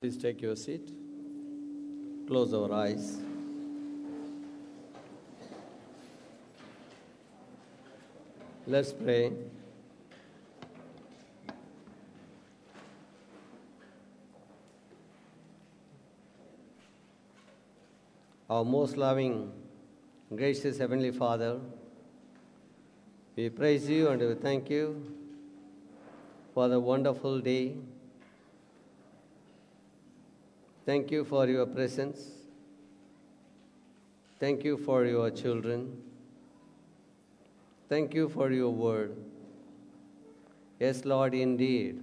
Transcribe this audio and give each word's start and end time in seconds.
Please 0.00 0.16
take 0.16 0.40
your 0.40 0.54
seat. 0.54 0.92
Close 2.28 2.54
our 2.54 2.72
eyes. 2.72 3.18
Let's 8.64 8.92
pray. 8.92 9.32
Our 18.48 18.64
most 18.64 18.96
loving, 18.96 19.50
gracious 20.32 20.78
Heavenly 20.78 21.10
Father, 21.10 21.58
we 23.34 23.48
praise 23.48 23.90
you 23.90 24.10
and 24.10 24.22
we 24.22 24.34
thank 24.36 24.70
you 24.70 25.12
for 26.54 26.68
the 26.68 26.78
wonderful 26.78 27.40
day. 27.40 27.74
Thank 30.88 31.10
you 31.10 31.22
for 31.22 31.46
your 31.46 31.66
presence. 31.66 32.20
Thank 34.40 34.64
you 34.64 34.78
for 34.78 35.04
your 35.04 35.30
children. 35.30 36.00
Thank 37.90 38.14
you 38.14 38.30
for 38.30 38.50
your 38.50 38.70
word. 38.70 39.14
Yes, 40.80 41.04
Lord, 41.04 41.34
indeed, 41.34 42.02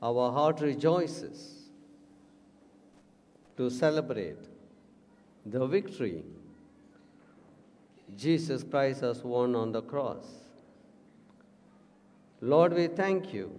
our 0.00 0.30
heart 0.30 0.60
rejoices 0.60 1.64
to 3.56 3.68
celebrate 3.68 4.38
the 5.44 5.66
victory 5.66 6.22
Jesus 8.16 8.62
Christ 8.62 9.00
has 9.00 9.24
won 9.24 9.56
on 9.56 9.72
the 9.72 9.82
cross. 9.82 10.26
Lord, 12.40 12.72
we 12.72 12.86
thank 12.86 13.34
you. 13.34 13.50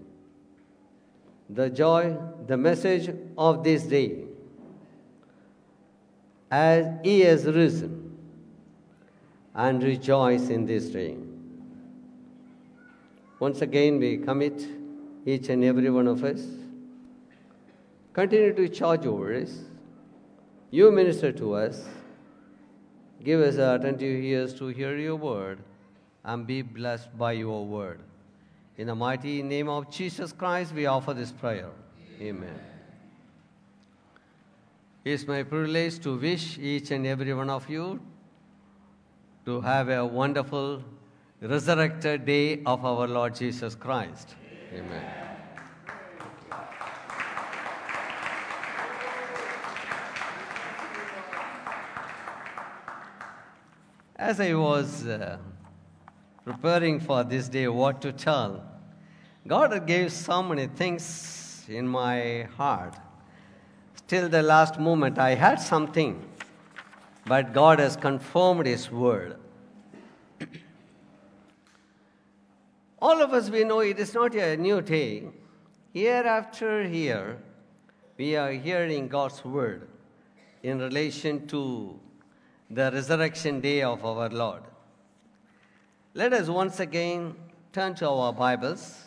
The 1.54 1.70
joy, 1.70 2.18
the 2.48 2.58
message 2.58 3.14
of 3.38 3.64
this 3.64 3.84
day, 3.84 4.23
as 6.50 6.86
He 7.04 7.22
has 7.22 7.45
risen, 7.45 8.17
and 9.53 9.84
rejoice 9.84 10.50
in 10.50 10.66
this 10.66 10.86
day. 10.86 11.17
Once 13.40 13.62
again, 13.62 14.00
we 14.00 14.17
commit 14.17 14.66
each 15.25 15.50
and 15.50 15.64
every 15.64 15.90
one 15.90 16.08
of 16.08 16.23
us. 16.23 16.42
Continue 18.14 18.53
to 18.53 18.70
charge 18.70 19.06
over 19.06 19.34
us. 19.34 19.58
You 20.70 20.92
minister 20.92 21.31
to 21.34 21.56
us. 21.56 21.84
Give 23.23 23.42
us 23.42 23.56
attentive 23.56 24.23
ears 24.23 24.53
to 24.56 24.68
hear 24.68 24.97
your 24.97 25.16
word 25.16 25.59
and 26.23 26.47
be 26.47 26.62
blessed 26.62 27.18
by 27.18 27.34
your 27.34 27.66
word. 27.66 28.00
In 28.77 28.88
the 28.88 28.95
mighty 28.95 29.44
name 29.44 29.69
of 29.69 29.91
Jesus 29.91 30.31
Christ, 30.31 30.73
we 30.73 30.86
offer 30.86 31.14
this 31.14 31.31
prayer. 31.31 31.69
Amen. 32.19 32.59
It's 35.03 35.28
my 35.28 35.44
privilege 35.44 36.00
to 36.00 36.17
wish 36.17 36.58
each 36.58 36.91
and 36.91 37.05
every 37.05 37.33
one 37.33 37.50
of 37.50 37.69
you 37.69 38.00
to 39.45 39.59
have 39.61 39.89
a 39.89 40.05
wonderful 40.05 40.83
resurrected 41.41 42.25
day 42.25 42.61
of 42.66 42.86
our 42.86 43.08
Lord 43.08 43.36
Jesus 43.36 43.73
Christ. 43.73 44.36
Amen. 44.73 45.03
As 54.16 54.39
I 54.39 54.53
was 54.53 55.08
uh, 55.08 55.39
preparing 56.45 57.00
for 57.00 57.23
this 57.23 57.47
day, 57.47 57.67
what 57.67 58.02
to 58.02 58.11
tell, 58.11 58.64
God 59.47 59.86
gave 59.88 60.11
so 60.11 60.42
many 60.42 60.67
things 60.67 61.66
in 61.67 61.88
my 61.88 62.47
heart. 62.58 62.95
Till 64.08 64.28
the 64.28 64.42
last 64.42 64.80
moment, 64.80 65.17
I 65.17 65.36
had 65.36 65.56
something, 65.62 66.23
but 67.25 67.53
God 67.53 67.80
has 67.80 67.95
confirmed 67.95 68.66
His 68.66 68.92
word. 68.92 69.38
All 73.02 73.22
of 73.22 73.34
us, 73.34 73.50
we 73.50 73.63
know 73.63 73.79
it 73.79 74.00
is 74.00 74.13
not 74.13 74.35
a 74.35 74.58
new 74.58 74.81
day. 74.81 75.29
Year 75.94 76.25
after 76.25 76.84
year, 76.84 77.38
we 78.18 78.35
are 78.35 78.52
hearing 78.52 79.08
God's 79.08 79.44
word 79.44 79.88
in 80.63 80.79
relation 80.79 81.47
to 81.47 82.00
the 82.69 82.91
resurrection 82.91 83.59
day 83.59 83.81
of 83.81 84.06
our 84.06 84.29
Lord. 84.29 84.63
Let 86.13 86.33
us 86.33 86.49
once 86.49 86.81
again 86.81 87.35
turn 87.72 87.95
to 87.95 88.09
our 88.09 88.33
Bibles 88.33 89.05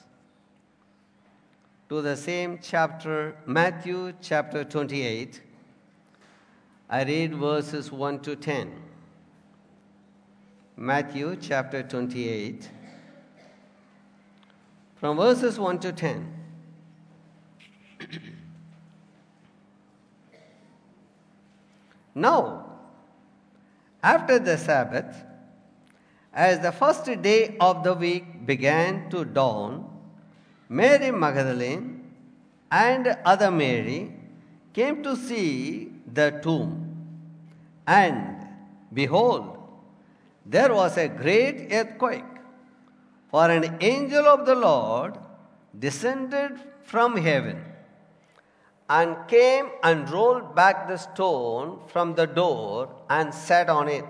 to 1.90 2.00
the 2.00 2.16
same 2.16 2.58
chapter, 2.62 3.36
Matthew 3.44 4.14
chapter 4.22 4.64
28. 4.64 5.42
I 6.88 7.04
read 7.04 7.34
verses 7.34 7.92
1 7.92 8.20
to 8.20 8.36
10. 8.36 8.72
Matthew 10.78 11.36
chapter 11.36 11.82
28, 11.82 12.70
from 14.96 15.18
verses 15.18 15.58
1 15.58 15.80
to 15.80 15.92
10. 15.92 16.34
now, 22.14 22.64
after 24.02 24.38
the 24.38 24.56
Sabbath, 24.56 25.22
as 26.34 26.58
the 26.60 26.72
first 26.72 27.04
day 27.22 27.56
of 27.60 27.84
the 27.84 27.94
week 27.94 28.44
began 28.44 29.08
to 29.10 29.24
dawn, 29.24 29.88
Mary 30.68 31.10
Magdalene 31.12 32.10
and 32.70 33.16
other 33.24 33.50
Mary 33.50 34.12
came 34.72 35.02
to 35.04 35.14
see 35.14 35.92
the 36.12 36.40
tomb. 36.42 36.90
And 37.86 38.46
behold, 38.92 39.58
there 40.44 40.74
was 40.74 40.98
a 40.98 41.08
great 41.08 41.72
earthquake, 41.72 42.24
for 43.30 43.48
an 43.48 43.76
angel 43.80 44.26
of 44.26 44.44
the 44.44 44.54
Lord 44.54 45.16
descended 45.78 46.58
from 46.82 47.16
heaven 47.16 47.64
and 48.88 49.16
came 49.28 49.70
and 49.82 50.10
rolled 50.10 50.54
back 50.54 50.88
the 50.88 50.98
stone 50.98 51.78
from 51.86 52.14
the 52.14 52.26
door 52.26 52.88
and 53.08 53.32
sat 53.32 53.70
on 53.70 53.88
it. 53.88 54.04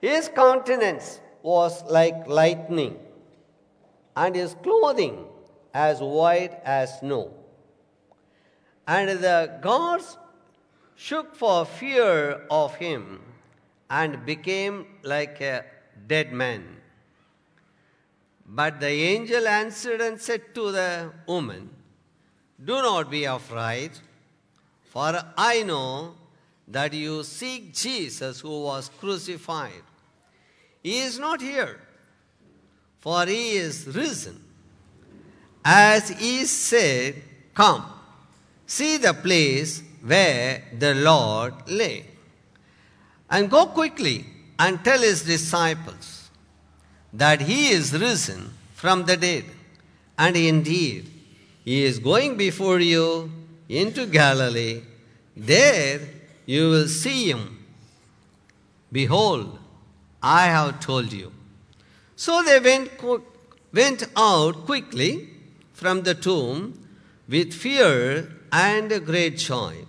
His 0.00 0.28
countenance 0.28 1.20
was 1.42 1.82
like 1.84 2.26
lightning, 2.26 2.98
and 4.16 4.34
his 4.34 4.54
clothing 4.62 5.26
as 5.74 6.00
white 6.00 6.58
as 6.64 7.00
snow. 7.00 7.32
And 8.86 9.20
the 9.20 9.58
gods 9.60 10.16
shook 10.96 11.36
for 11.36 11.64
fear 11.64 12.46
of 12.50 12.74
him 12.76 13.20
and 13.88 14.24
became 14.24 14.86
like 15.02 15.40
a 15.40 15.64
dead 16.06 16.32
man. 16.32 16.76
But 18.46 18.80
the 18.80 18.88
angel 18.88 19.46
answered 19.46 20.00
and 20.00 20.20
said 20.20 20.54
to 20.54 20.72
the 20.72 21.12
woman, 21.26 21.70
Do 22.62 22.74
not 22.82 23.10
be 23.10 23.24
afraid, 23.24 23.92
for 24.84 25.22
I 25.36 25.62
know 25.62 26.14
that 26.66 26.92
you 26.92 27.22
seek 27.22 27.72
Jesus 27.74 28.40
who 28.40 28.62
was 28.62 28.90
crucified. 28.98 29.84
He 30.82 31.00
is 31.00 31.18
not 31.18 31.40
here, 31.40 31.78
for 32.98 33.26
he 33.26 33.56
is 33.56 33.86
risen. 33.86 34.42
As 35.64 36.08
he 36.08 36.44
said, 36.46 37.22
Come, 37.54 37.84
see 38.66 38.96
the 38.96 39.12
place 39.12 39.82
where 40.02 40.62
the 40.78 40.94
Lord 40.94 41.54
lay. 41.68 42.06
And 43.28 43.50
go 43.50 43.66
quickly 43.66 44.24
and 44.58 44.82
tell 44.82 44.98
his 44.98 45.22
disciples 45.22 46.30
that 47.12 47.42
he 47.42 47.70
is 47.70 47.92
risen 47.92 48.50
from 48.74 49.04
the 49.04 49.16
dead. 49.16 49.44
And 50.18 50.36
indeed, 50.36 51.10
he 51.64 51.84
is 51.84 51.98
going 51.98 52.36
before 52.36 52.80
you 52.80 53.30
into 53.68 54.06
Galilee. 54.06 54.82
There 55.36 56.00
you 56.46 56.70
will 56.70 56.88
see 56.88 57.30
him. 57.30 57.64
Behold, 58.90 59.59
I 60.22 60.46
have 60.46 60.80
told 60.80 61.12
you. 61.12 61.32
So 62.16 62.42
they 62.42 62.60
went, 62.60 62.90
went 63.72 64.04
out 64.16 64.66
quickly 64.66 65.28
from 65.72 66.02
the 66.02 66.14
tomb 66.14 66.86
with 67.28 67.54
fear 67.54 68.30
and 68.52 69.06
great 69.06 69.38
joy 69.38 69.86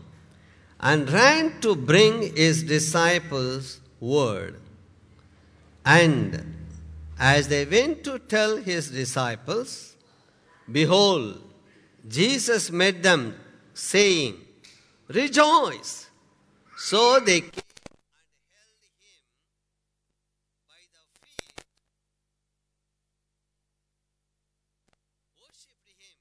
and 0.79 1.09
ran 1.11 1.59
to 1.61 1.75
bring 1.75 2.35
his 2.35 2.63
disciples 2.63 3.79
word. 3.99 4.59
And 5.85 6.55
as 7.19 7.47
they 7.47 7.65
went 7.65 8.03
to 8.05 8.17
tell 8.19 8.57
his 8.57 8.89
disciples, 8.89 9.95
behold, 10.71 11.41
Jesus 12.07 12.71
met 12.71 13.03
them, 13.03 13.35
saying, 13.73 14.35
Rejoice! 15.07 16.09
So 16.77 17.19
they 17.19 17.41
came 17.41 17.51
and 17.53 17.99
held 18.55 18.81
him 18.97 19.21
by 20.67 20.81
the 20.93 21.03
feet, 21.21 21.65
worshipped 25.37 25.99
him, 25.99 26.17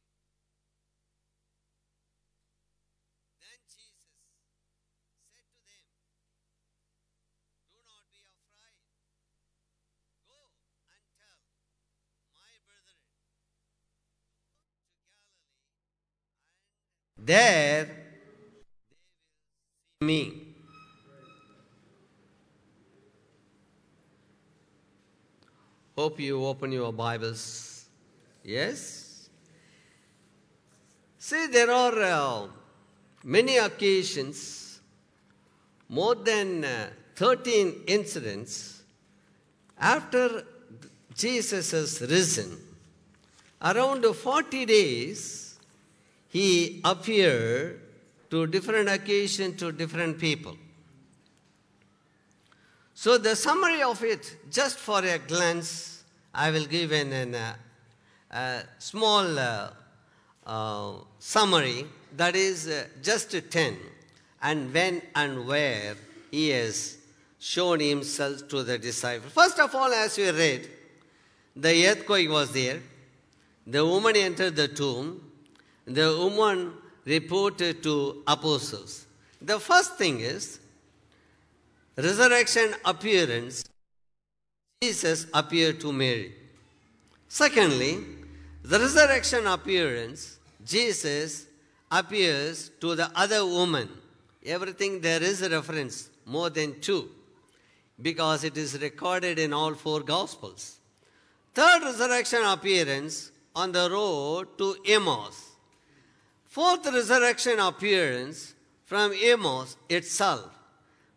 there 17.30 17.86
me. 20.00 20.22
Hope 25.96 26.18
you 26.18 26.44
open 26.44 26.72
your 26.72 26.92
Bibles. 26.92 27.84
Yes? 28.42 29.28
See, 31.18 31.46
there 31.46 31.70
are 31.70 32.02
uh, 32.02 32.48
many 33.22 33.58
occasions, 33.58 34.80
more 35.88 36.16
than 36.16 36.64
uh, 36.64 36.88
13 37.14 37.84
incidents, 37.86 38.82
after 39.78 40.44
Jesus 41.14 41.70
has 41.70 42.00
risen, 42.00 42.56
around 43.62 44.04
40 44.04 44.66
days, 44.66 45.49
he 46.30 46.80
appeared 46.84 47.80
to 48.30 48.46
different 48.46 48.88
occasions 48.88 49.58
to 49.60 49.72
different 49.72 50.18
people. 50.18 50.56
So, 52.94 53.18
the 53.18 53.36
summary 53.36 53.82
of 53.82 54.02
it, 54.04 54.36
just 54.50 54.78
for 54.78 55.04
a 55.04 55.18
glance, 55.18 56.02
I 56.34 56.50
will 56.50 56.66
give 56.66 56.92
an, 56.92 57.12
an 57.12 57.34
uh, 57.34 57.54
a 58.30 58.62
small 58.78 59.38
uh, 59.38 59.70
uh, 60.46 60.92
summary 61.18 61.86
that 62.16 62.36
is 62.36 62.68
uh, 62.68 62.84
just 63.02 63.34
10 63.50 63.76
and 64.42 64.72
when 64.72 65.02
and 65.14 65.46
where 65.46 65.96
he 66.30 66.50
has 66.50 66.98
shown 67.38 67.80
himself 67.80 68.48
to 68.48 68.62
the 68.62 68.78
disciples. 68.78 69.32
First 69.32 69.58
of 69.58 69.74
all, 69.74 69.92
as 69.92 70.16
we 70.16 70.30
read, 70.30 70.68
the 71.56 71.86
earthquake 71.88 72.30
was 72.30 72.52
there. 72.52 72.80
The 73.66 73.84
woman 73.84 74.16
entered 74.16 74.56
the 74.56 74.68
tomb. 74.68 75.29
The 75.86 76.16
woman 76.18 76.72
reported 77.04 77.82
to 77.82 78.22
apostles. 78.26 79.06
The 79.40 79.58
first 79.58 79.96
thing 79.96 80.20
is 80.20 80.60
resurrection 81.96 82.74
appearance. 82.84 83.64
Jesus 84.82 85.26
appeared 85.34 85.80
to 85.80 85.92
Mary. 85.92 86.34
Secondly, 87.28 87.98
the 88.62 88.78
resurrection 88.78 89.46
appearance, 89.46 90.38
Jesus 90.64 91.46
appears 91.90 92.70
to 92.80 92.94
the 92.94 93.10
other 93.14 93.44
woman. 93.44 93.88
Everything 94.44 95.00
there 95.00 95.22
is 95.22 95.42
a 95.42 95.50
reference, 95.50 96.08
more 96.24 96.50
than 96.50 96.80
two, 96.80 97.10
because 98.00 98.44
it 98.44 98.56
is 98.56 98.80
recorded 98.80 99.38
in 99.38 99.52
all 99.52 99.74
four 99.74 100.00
Gospels. 100.00 100.78
Third 101.54 101.82
resurrection 101.82 102.42
appearance 102.44 103.32
on 103.54 103.72
the 103.72 103.88
road 103.90 104.56
to 104.58 104.76
Emmaus. 104.86 105.49
Fourth 106.50 106.84
resurrection 106.92 107.60
appearance 107.60 108.54
from 108.84 109.12
Emmaus 109.12 109.76
itself. 109.88 110.50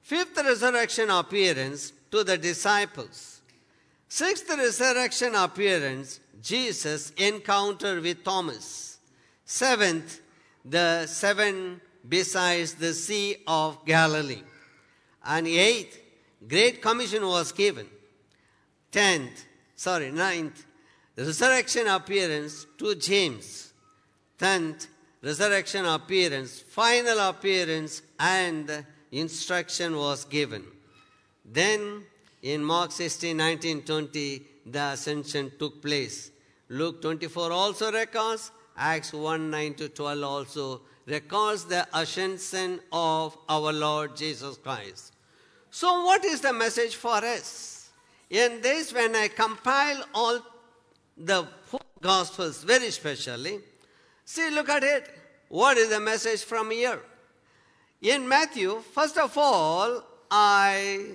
Fifth 0.03 0.37
resurrection 0.37 1.09
appearance 1.09 1.91
to 2.11 2.23
the 2.23 2.37
disciples. 2.37 3.41
Sixth 4.07 4.47
resurrection 4.47 5.33
appearance, 5.33 6.19
Jesus 6.39 7.09
encounter 7.17 7.99
with 7.99 8.23
Thomas. 8.23 8.99
Seventh, 9.43 10.21
the 10.63 11.07
seven 11.07 11.81
besides 12.07 12.75
the 12.75 12.93
Sea 12.93 13.37
of 13.47 13.83
Galilee. 13.87 14.43
And 15.25 15.47
eighth, 15.47 15.99
Great 16.47 16.79
Commission 16.79 17.25
was 17.25 17.51
given. 17.51 17.87
Tenth, 18.91 19.45
sorry, 19.75 20.11
ninth, 20.11 20.63
resurrection 21.17 21.87
appearance 21.87 22.67
to 22.77 22.93
James. 22.93 23.73
Tenth, 24.37 24.89
resurrection 25.23 25.85
appearance, 25.85 26.59
final 26.59 27.17
appearance, 27.19 28.01
and 28.19 28.85
instruction 29.11 29.95
was 29.95 30.25
given. 30.25 30.63
Then 31.45 32.03
in 32.41 32.63
Mark 32.63 32.91
16, 32.91 33.35
19, 33.35 33.81
20, 33.83 34.41
the 34.65 34.79
ascension 34.79 35.51
took 35.57 35.81
place. 35.81 36.31
Luke 36.69 37.01
24 37.01 37.51
also 37.51 37.91
records, 37.91 38.51
Acts 38.75 39.13
1, 39.13 39.49
9 39.49 39.73
to 39.75 39.89
12 39.89 40.23
also 40.23 40.81
records 41.05 41.65
the 41.65 41.87
ascension 41.93 42.79
of 42.91 43.37
our 43.47 43.71
Lord 43.71 44.15
Jesus 44.15 44.57
Christ. 44.57 45.13
So, 45.69 46.05
what 46.05 46.23
is 46.25 46.41
the 46.41 46.53
message 46.53 46.95
for 46.95 47.15
us? 47.15 47.89
In 48.29 48.61
this, 48.61 48.93
when 48.93 49.15
I 49.15 49.27
compile 49.27 50.03
all 50.13 50.39
the 51.17 51.47
four 51.65 51.79
Gospels 52.01 52.63
very 52.63 52.91
specially, 52.91 53.59
see, 54.25 54.49
look 54.49 54.69
at 54.69 54.83
it. 54.83 55.09
What 55.49 55.77
is 55.77 55.89
the 55.89 55.99
message 55.99 56.43
from 56.43 56.71
here? 56.71 56.99
In 58.01 58.27
Matthew, 58.27 58.81
first 58.93 59.17
of 59.17 59.37
all, 59.37 60.03
I 60.29 61.11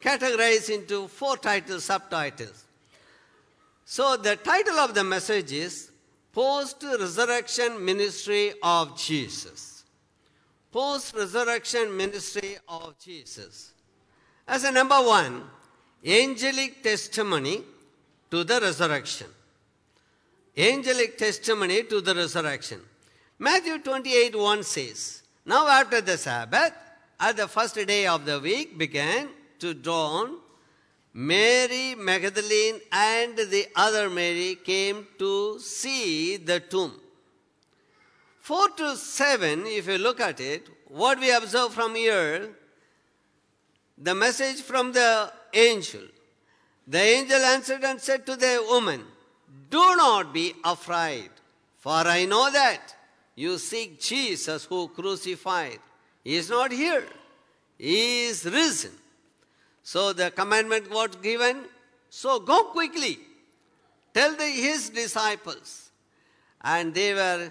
categorize 0.00 0.70
into 0.70 1.08
four 1.08 1.36
titles, 1.36 1.84
subtitles. 1.84 2.64
So 3.84 4.16
the 4.16 4.36
title 4.36 4.76
of 4.76 4.94
the 4.94 5.04
message 5.04 5.52
is 5.52 5.90
Post 6.32 6.84
Resurrection 6.84 7.84
Ministry 7.84 8.52
of 8.62 8.96
Jesus. 8.96 9.84
Post 10.70 11.14
Resurrection 11.16 11.96
Ministry 11.96 12.56
of 12.68 12.96
Jesus. 12.98 13.72
As 14.46 14.64
a 14.64 14.70
number 14.70 14.94
one, 14.94 15.42
angelic 16.06 16.82
testimony 16.82 17.62
to 18.30 18.44
the 18.44 18.60
resurrection. 18.60 19.26
Angelic 20.56 21.16
testimony 21.16 21.84
to 21.84 22.00
the 22.00 22.14
resurrection. 22.14 22.80
Matthew 23.38 23.78
28 23.78 24.36
1 24.36 24.62
says, 24.62 25.22
Now 25.46 25.66
after 25.68 26.00
the 26.00 26.18
Sabbath, 26.18 26.72
at 27.18 27.36
the 27.36 27.48
first 27.48 27.74
day 27.74 28.06
of 28.06 28.24
the 28.24 28.40
week 28.40 28.76
began 28.76 29.28
to 29.60 29.74
dawn, 29.74 30.38
Mary 31.12 31.94
Magdalene 31.94 32.80
and 32.92 33.36
the 33.36 33.66
other 33.74 34.08
Mary 34.08 34.56
came 34.64 35.06
to 35.18 35.58
see 35.58 36.36
the 36.36 36.60
tomb. 36.60 36.92
4 38.40 38.68
to 38.70 38.96
7, 38.96 39.66
if 39.66 39.86
you 39.86 39.98
look 39.98 40.20
at 40.20 40.40
it, 40.40 40.68
what 40.88 41.20
we 41.20 41.30
observe 41.30 41.72
from 41.72 41.94
here, 41.94 42.50
the 43.96 44.14
message 44.14 44.62
from 44.62 44.92
the 44.92 45.32
angel. 45.52 46.02
The 46.86 47.00
angel 47.00 47.38
answered 47.38 47.84
and 47.84 48.00
said 48.00 48.26
to 48.26 48.34
the 48.34 48.64
woman, 48.68 49.04
Do 49.70 49.96
not 49.96 50.34
be 50.34 50.54
afraid, 50.64 51.30
for 51.78 51.92
I 51.92 52.26
know 52.26 52.50
that 52.50 52.94
you 53.36 53.56
seek 53.56 54.00
Jesus 54.00 54.64
who 54.64 54.88
crucified. 54.88 55.78
He 56.24 56.36
is 56.36 56.50
not 56.50 56.72
here, 56.72 57.06
he 57.78 58.24
is 58.24 58.44
risen. 58.44 58.92
So 59.82 60.12
the 60.12 60.30
commandment 60.30 60.90
was 60.90 61.16
given. 61.22 61.64
So 62.10 62.40
go 62.40 62.64
quickly. 62.64 63.18
Tell 64.12 64.34
the, 64.36 64.44
his 64.44 64.90
disciples. 64.90 65.90
And 66.60 66.92
they 66.92 67.14
were, 67.14 67.50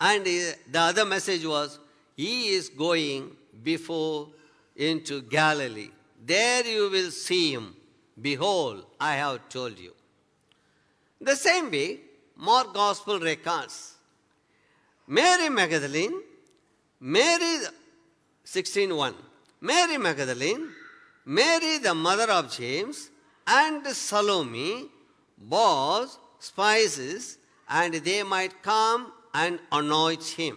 and 0.00 0.24
the 0.24 0.56
other 0.74 1.04
message 1.04 1.46
was, 1.46 1.78
he 2.16 2.48
is 2.48 2.68
going 2.68 3.36
before 3.62 4.28
into 4.76 5.22
Galilee. 5.22 5.90
There 6.24 6.66
you 6.66 6.90
will 6.90 7.10
see 7.10 7.52
him. 7.54 7.74
Behold, 8.20 8.84
I 9.00 9.14
have 9.14 9.48
told 9.48 9.78
you. 9.78 9.94
The 11.20 11.36
same 11.36 11.70
way, 11.70 12.00
more 12.36 12.64
Gospel 12.72 13.20
records. 13.20 13.94
Mary 15.06 15.50
Magdalene, 15.50 16.22
Mark 17.00 17.42
16.1, 18.46 19.14
Mary 19.60 19.98
Magdalene, 19.98 20.70
Mary, 21.26 21.78
the 21.78 21.94
mother 21.94 22.30
of 22.32 22.50
James, 22.50 23.10
and 23.46 23.86
Salome 23.88 24.88
bought 25.36 26.08
spices, 26.38 27.36
and 27.68 27.94
they 27.94 28.22
might 28.22 28.62
come 28.62 29.12
and 29.34 29.58
anoint 29.70 30.24
him. 30.24 30.56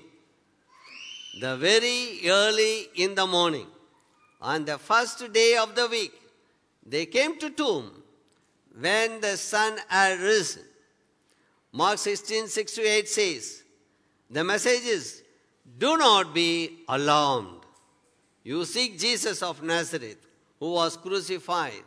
The 1.42 1.58
very 1.58 2.22
early 2.30 2.88
in 2.96 3.16
the 3.16 3.28
morning, 3.28 3.68
on 4.42 4.66
the 4.66 4.78
first 4.78 5.34
day 5.34 5.58
of 5.58 5.76
the 5.76 5.88
week, 5.88 6.14
they 6.86 7.06
came 7.06 7.38
to 7.40 7.50
tomb 7.50 8.03
when 8.80 9.22
the 9.22 9.38
sun 9.38 9.78
had 9.88 10.20
risen. 10.20 10.64
Mark 11.72 11.98
16, 11.98 12.48
6 12.48 12.72
to 12.74 12.82
8 12.82 13.10
says, 13.10 13.64
the 14.30 14.44
message 14.44 14.86
is, 14.86 15.24
do 15.78 15.96
not 15.98 16.34
be 16.34 16.80
alarmed. 16.88 17.62
You 18.44 18.66
seek 18.66 19.00
Jesus 19.00 19.42
of 19.44 19.62
Nazareth 19.62 20.18
who 20.60 20.74
was 20.74 20.98
crucified. 20.98 21.84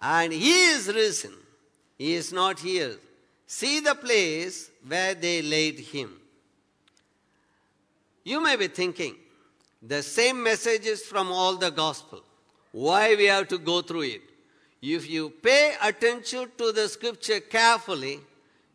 And 0.00 0.32
he 0.32 0.64
is 0.70 0.88
risen. 0.88 1.32
He 1.96 2.14
is 2.14 2.32
not 2.32 2.58
here. 2.58 2.96
See 3.46 3.80
the 3.80 3.94
place 3.94 4.70
where 4.86 5.14
they 5.14 5.42
laid 5.42 5.78
him. 5.78 6.12
You 8.24 8.42
may 8.42 8.56
be 8.56 8.68
thinking, 8.68 9.16
the 9.80 10.02
same 10.02 10.42
messages 10.42 11.02
from 11.02 11.30
all 11.30 11.56
the 11.56 11.70
gospel. 11.70 12.22
Why 12.72 13.14
we 13.14 13.26
have 13.26 13.48
to 13.48 13.58
go 13.58 13.82
through 13.82 14.02
it? 14.02 14.22
If 14.82 15.08
you 15.08 15.30
pay 15.30 15.74
attention 15.80 16.50
to 16.58 16.72
the 16.72 16.88
scripture 16.88 17.38
carefully, 17.38 18.18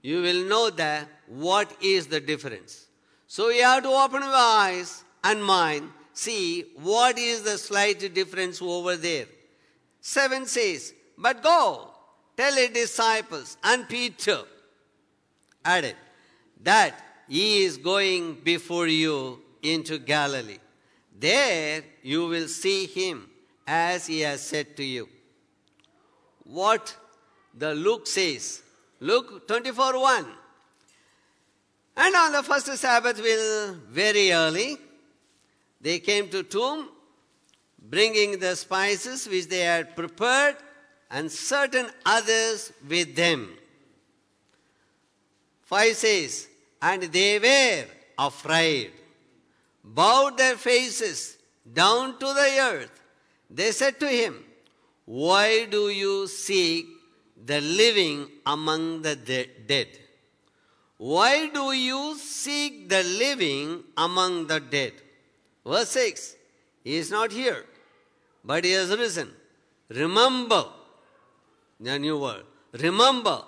you 0.01 0.21
will 0.21 0.45
know 0.45 0.69
that 0.69 1.09
what 1.27 1.75
is 1.81 2.07
the 2.07 2.21
difference. 2.21 2.87
So 3.27 3.49
you 3.49 3.63
have 3.63 3.83
to 3.83 3.89
open 3.89 4.21
your 4.21 4.33
eyes 4.33 5.03
and 5.21 5.43
mind, 5.43 5.89
see 6.13 6.65
what 6.75 7.17
is 7.17 7.43
the 7.43 7.57
slight 7.57 8.13
difference 8.13 8.61
over 8.61 8.95
there. 8.95 9.25
7 9.99 10.45
says, 10.45 10.93
But 11.17 11.43
go, 11.43 11.89
tell 12.37 12.57
your 12.57 12.69
disciples 12.69 13.57
and 13.61 13.89
Peter, 13.89 14.43
added, 15.65 15.97
that 16.63 16.95
he 17.27 17.65
is 17.65 17.75
going 17.77 18.35
before 18.45 18.87
you 18.87 19.41
into 19.61 19.97
Galilee. 19.97 20.59
There 21.19 21.83
you 22.01 22.27
will 22.27 22.47
see 22.47 22.85
him 22.85 23.29
as 23.67 24.07
he 24.07 24.21
has 24.21 24.41
said 24.41 24.77
to 24.77 24.85
you. 24.85 25.09
What 26.47 26.95
the 27.53 27.75
Luke 27.75 28.07
says, 28.07 28.61
Luke 28.99 29.47
24 29.47 29.99
1. 29.99 30.25
And 31.97 32.15
on 32.15 32.31
the 32.31 32.43
first 32.43 32.67
Sabbath, 32.77 33.21
will 33.21 33.73
very 33.89 34.31
early, 34.31 34.77
they 35.81 35.99
came 35.99 36.29
to 36.29 36.43
tomb, 36.43 36.89
bringing 37.79 38.39
the 38.39 38.55
spices 38.55 39.27
which 39.27 39.47
they 39.47 39.59
had 39.59 39.95
prepared, 39.95 40.55
and 41.09 41.31
certain 41.31 41.87
others 42.05 42.71
with 42.87 43.15
them. 43.15 43.49
5 45.63 45.95
says, 45.95 46.47
And 46.81 47.03
they 47.03 47.39
were 47.39 47.85
afraid, 48.17 48.91
bowed 49.83 50.37
their 50.37 50.55
faces 50.55 51.37
down 51.73 52.19
to 52.19 52.25
the 52.25 52.57
earth. 52.71 53.01
They 53.49 53.71
said 53.71 53.99
to 53.99 54.07
him, 54.07 54.43
Why 55.07 55.63
do 55.63 55.87
you 55.87 56.27
seek 56.27 56.85
the 57.45 57.61
living 57.61 58.29
among 58.45 59.03
the 59.03 59.15
de- 59.15 59.49
dead? 59.65 59.87
Why 60.97 61.47
do 61.47 61.71
you 61.71 62.17
seek 62.17 62.89
the 62.89 63.03
living 63.03 63.85
among 63.95 64.47
the 64.47 64.59
dead? 64.59 64.91
Verse 65.65 65.91
6 65.91 66.35
He 66.83 66.97
is 66.97 67.09
not 67.09 67.31
here, 67.31 67.63
but 68.43 68.65
he 68.65 68.71
has 68.71 68.89
risen. 68.89 69.31
Remember 69.87 70.65
the 71.79 71.97
new 71.97 72.19
word. 72.19 72.43
Remember 72.73 73.43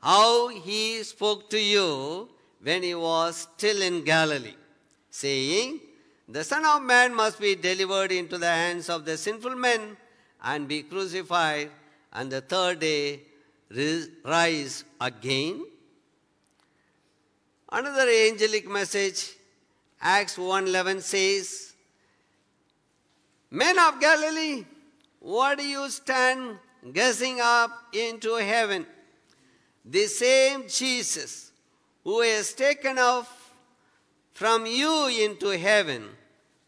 how 0.00 0.48
he 0.48 1.02
spoke 1.02 1.50
to 1.50 1.60
you 1.60 2.30
when 2.62 2.82
he 2.82 2.94
was 2.94 3.48
still 3.54 3.82
in 3.82 4.02
Galilee, 4.02 4.56
saying, 5.10 5.80
The 6.26 6.42
Son 6.42 6.64
of 6.64 6.80
Man 6.80 7.14
must 7.14 7.38
be 7.38 7.54
delivered 7.54 8.12
into 8.12 8.38
the 8.38 8.46
hands 8.46 8.88
of 8.88 9.04
the 9.04 9.18
sinful 9.18 9.56
men 9.56 9.98
and 10.42 10.66
be 10.66 10.82
crucified, 10.82 11.70
and 12.12 12.30
the 12.30 12.40
third 12.40 12.80
day 12.80 13.20
rise 14.24 14.84
again. 15.00 15.64
Another 17.70 18.08
angelic 18.08 18.68
message, 18.68 19.36
Acts 20.00 20.36
1:11 20.36 21.00
says, 21.00 21.74
Men 23.50 23.78
of 23.78 24.00
Galilee, 24.00 24.64
what 25.20 25.58
do 25.58 25.64
you 25.64 25.88
stand 25.88 26.58
gazing 26.92 27.40
up 27.40 27.70
into 27.92 28.34
heaven? 28.34 28.86
The 29.84 30.06
same 30.06 30.68
Jesus 30.68 31.52
who 32.04 32.20
has 32.20 32.52
taken 32.52 32.98
off 32.98 33.54
from 34.32 34.66
you 34.66 35.06
into 35.08 35.56
heaven 35.56 36.08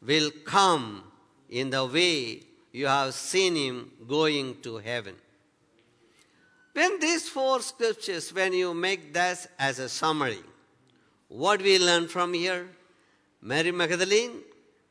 will 0.01 0.31
come 0.45 1.03
in 1.49 1.71
the 1.71 1.85
way 1.85 2.43
you 2.75 2.89
have 2.89 3.15
seen 3.15 3.55
him 3.55 3.93
going 4.09 4.61
to 4.61 4.79
heaven. 4.79 5.15
When 6.73 6.99
these 6.99 7.29
four 7.29 7.61
scriptures, 7.61 8.35
when 8.35 8.53
you 8.53 8.75
make 8.75 9.15
that 9.15 9.47
as 9.61 9.79
a 9.79 9.89
summary, 9.89 10.43
what 11.29 11.63
we 11.63 11.79
learn 11.79 12.09
from 12.09 12.35
here? 12.35 12.67
Mary 13.41 13.71
Magdalene, 13.71 14.41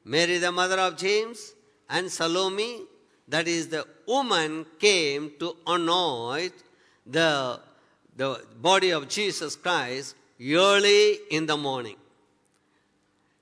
Mary 0.06 0.38
the 0.38 0.50
mother 0.50 0.80
of 0.80 0.96
James, 0.96 1.56
and 1.90 2.10
Salome, 2.10 2.84
that 3.28 3.50
is 3.50 3.68
the 3.68 3.86
woman 4.08 4.66
came 4.80 5.34
to 5.40 5.58
anoint 5.68 6.54
the, 7.06 7.60
the 8.16 8.46
body 8.62 8.92
of 8.92 9.10
Jesus 9.10 9.58
Christ 9.58 10.16
early 10.42 11.18
in 11.32 11.46
the 11.48 11.58
morning. 11.58 11.98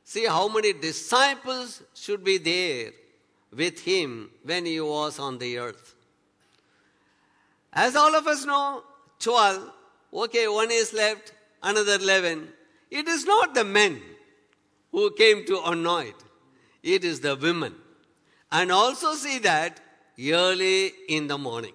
See 0.04 0.26
how 0.26 0.48
many 0.48 0.74
disciples 0.74 1.84
should 1.94 2.24
be 2.24 2.40
there 2.40 2.92
with 3.56 3.80
him 3.82 4.30
when 4.44 4.66
he 4.66 4.80
was 4.80 5.20
on 5.20 5.38
the 5.38 5.58
earth. 5.58 5.96
As 7.74 7.96
all 7.96 8.16
of 8.16 8.28
us 8.28 8.46
know, 8.46 8.84
12, 9.20 9.72
okay, 10.14 10.48
one 10.48 10.72
is 10.72 10.94
left, 10.94 11.34
another 11.64 11.96
11. 11.96 12.48
It 12.90 13.08
is 13.08 13.26
not 13.26 13.54
the 13.54 13.64
men 13.64 14.02
who 14.92 15.12
came 15.12 15.46
to 15.46 15.62
anoint, 15.66 16.16
it 16.84 17.04
is 17.06 17.22
the 17.22 17.36
women. 17.36 17.76
And 18.52 18.72
also 18.72 19.14
see 19.14 19.40
that 19.40 19.80
early 20.20 20.92
in 21.08 21.28
the 21.28 21.38
morning. 21.38 21.74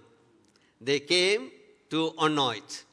They 0.80 1.00
came 1.00 1.50
to 1.88 2.12
anoint. 2.18 2.84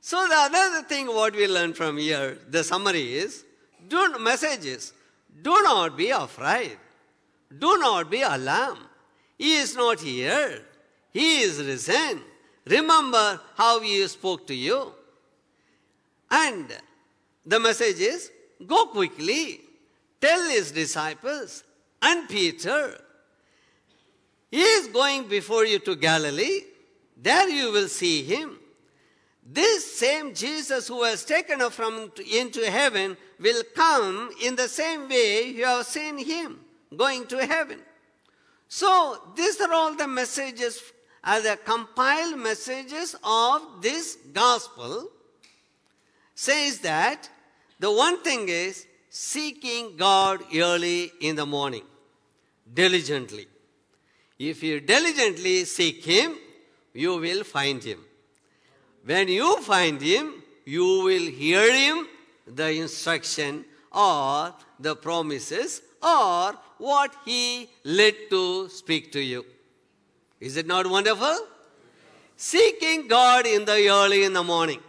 So 0.00 0.26
the 0.26 0.34
other 0.34 0.82
thing 0.82 1.06
what 1.08 1.34
we 1.34 1.46
learn 1.46 1.74
from 1.74 1.98
here, 1.98 2.38
the 2.48 2.64
summary 2.64 3.14
is, 3.14 3.44
do 3.88 4.18
message 4.18 4.64
is, 4.64 4.92
do 5.42 5.50
not 5.62 5.96
be 5.96 6.10
afraid. 6.10 6.78
Do 7.58 7.78
not 7.78 8.10
be 8.10 8.22
alarmed. 8.22 8.80
He 9.38 9.56
is 9.56 9.76
not 9.76 10.00
here. 10.00 10.62
He 11.12 11.42
is 11.42 11.62
risen. 11.62 12.20
Remember 12.66 13.40
how 13.56 13.80
he 13.80 14.06
spoke 14.08 14.46
to 14.46 14.54
you. 14.54 14.92
And 16.30 16.66
the 17.44 17.60
message 17.60 18.00
is 18.00 18.30
go 18.66 18.86
quickly. 18.86 19.60
Tell 20.20 20.48
his 20.48 20.72
disciples 20.72 21.62
and 22.00 22.28
Peter. 22.28 22.98
He 24.50 24.62
is 24.62 24.88
going 24.88 25.28
before 25.28 25.66
you 25.66 25.78
to 25.80 25.96
Galilee. 25.96 26.60
There 27.20 27.48
you 27.48 27.70
will 27.72 27.88
see 27.88 28.22
him. 28.22 28.58
This 29.46 29.98
same 29.98 30.32
Jesus 30.32 30.88
who 30.88 31.02
has 31.02 31.24
taken 31.24 31.60
up 31.60 31.72
from 31.72 32.10
into 32.32 32.70
heaven 32.70 33.16
will 33.38 33.62
come 33.74 34.30
in 34.42 34.56
the 34.56 34.68
same 34.68 35.08
way 35.08 35.48
you 35.48 35.64
have 35.64 35.84
seen 35.84 36.16
him 36.16 36.63
going 36.96 37.26
to 37.26 37.46
heaven. 37.46 37.78
So 38.68 39.18
these 39.36 39.60
are 39.60 39.72
all 39.72 39.94
the 39.94 40.08
messages 40.08 40.80
are 41.24 41.40
the 41.40 41.58
compiled 41.64 42.38
messages 42.38 43.16
of 43.24 43.62
this 43.80 44.18
gospel 44.32 45.08
says 46.34 46.80
that 46.80 47.28
the 47.80 47.90
one 47.90 48.22
thing 48.22 48.48
is 48.48 48.86
seeking 49.08 49.96
God 49.96 50.40
early 50.54 51.10
in 51.20 51.36
the 51.36 51.46
morning, 51.46 51.84
diligently. 52.72 53.46
If 54.38 54.62
you 54.62 54.80
diligently 54.80 55.64
seek 55.64 56.04
Him, 56.04 56.36
you 56.92 57.16
will 57.16 57.44
find 57.44 57.82
Him. 57.82 58.00
When 59.04 59.28
you 59.28 59.60
find 59.62 60.00
Him, 60.00 60.42
you 60.64 61.04
will 61.04 61.30
hear 61.30 61.72
Him, 61.72 62.06
the 62.46 62.70
instruction 62.72 63.64
or 63.92 64.52
the 64.78 64.96
promises 64.96 65.80
or 66.02 66.54
what 66.84 67.14
He 67.24 67.68
led 67.84 68.14
to 68.30 68.68
speak 68.68 69.10
to 69.12 69.20
you. 69.20 69.44
Is 70.40 70.56
it 70.56 70.66
not 70.66 70.86
wonderful? 70.86 71.38
Seeking 72.36 73.08
God 73.08 73.46
in 73.46 73.64
the 73.64 73.88
early 73.88 74.24
in 74.24 74.32
the 74.32 74.42
morning, 74.42 74.80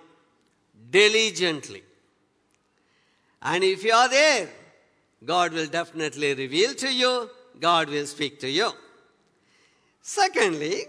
diligently. 0.90 1.84
And 3.42 3.64
if 3.64 3.84
you 3.84 3.94
are 3.94 4.10
there, 4.10 4.50
God 5.24 5.54
will 5.54 5.68
definitely 5.68 6.34
reveal 6.34 6.74
to 6.75 6.94
you, 6.94 7.30
God 7.60 7.90
will 7.90 8.06
speak 8.06 8.40
to 8.42 8.50
you. 8.50 8.72
Secondly, 10.02 10.82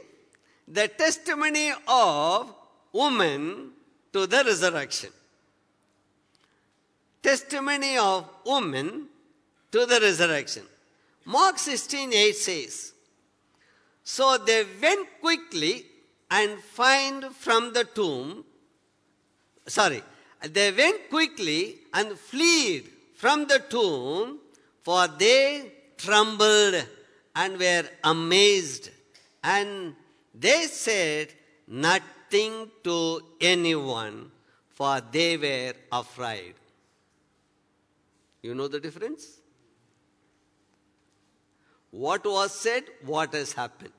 the 0.67 0.89
testimony 0.89 1.73
of 1.87 2.53
woman 2.93 3.71
to 4.13 4.27
the 4.27 4.43
resurrection. 4.45 5.11
Testimony 7.23 7.97
of 7.99 8.29
woman 8.45 9.07
to 9.73 9.87
the 9.87 10.01
resurrection. 10.01 10.65
Mark 11.27 11.59
16 11.59 12.13
8 12.13 12.37
says, 12.37 12.93
So 14.05 14.39
they 14.39 14.65
went 14.81 15.09
quickly 15.21 15.85
and 16.31 16.59
find 16.61 17.25
from 17.35 17.73
the 17.73 17.83
tomb, 17.83 18.45
sorry, 19.67 20.03
they 20.49 20.71
went 20.71 21.11
quickly 21.11 21.79
and 21.93 22.17
fled 22.17 22.85
from 23.17 23.47
the 23.49 23.59
tomb, 23.69 24.39
for 24.83 25.09
they 25.09 25.73
trembled 25.97 26.87
and 27.35 27.59
were 27.59 27.85
amazed. 28.05 28.91
And 29.43 29.97
they 30.33 30.67
said 30.67 31.33
nothing 31.67 32.71
to 32.85 33.21
anyone, 33.41 34.31
for 34.69 35.01
they 35.11 35.37
were 35.37 35.75
afraid. 35.91 36.55
You 38.43 38.55
know 38.55 38.69
the 38.69 38.79
difference? 38.79 39.41
What 41.97 42.27
was 42.27 42.53
said, 42.53 42.85
what 43.03 43.33
has 43.33 43.53
happened. 43.53 43.93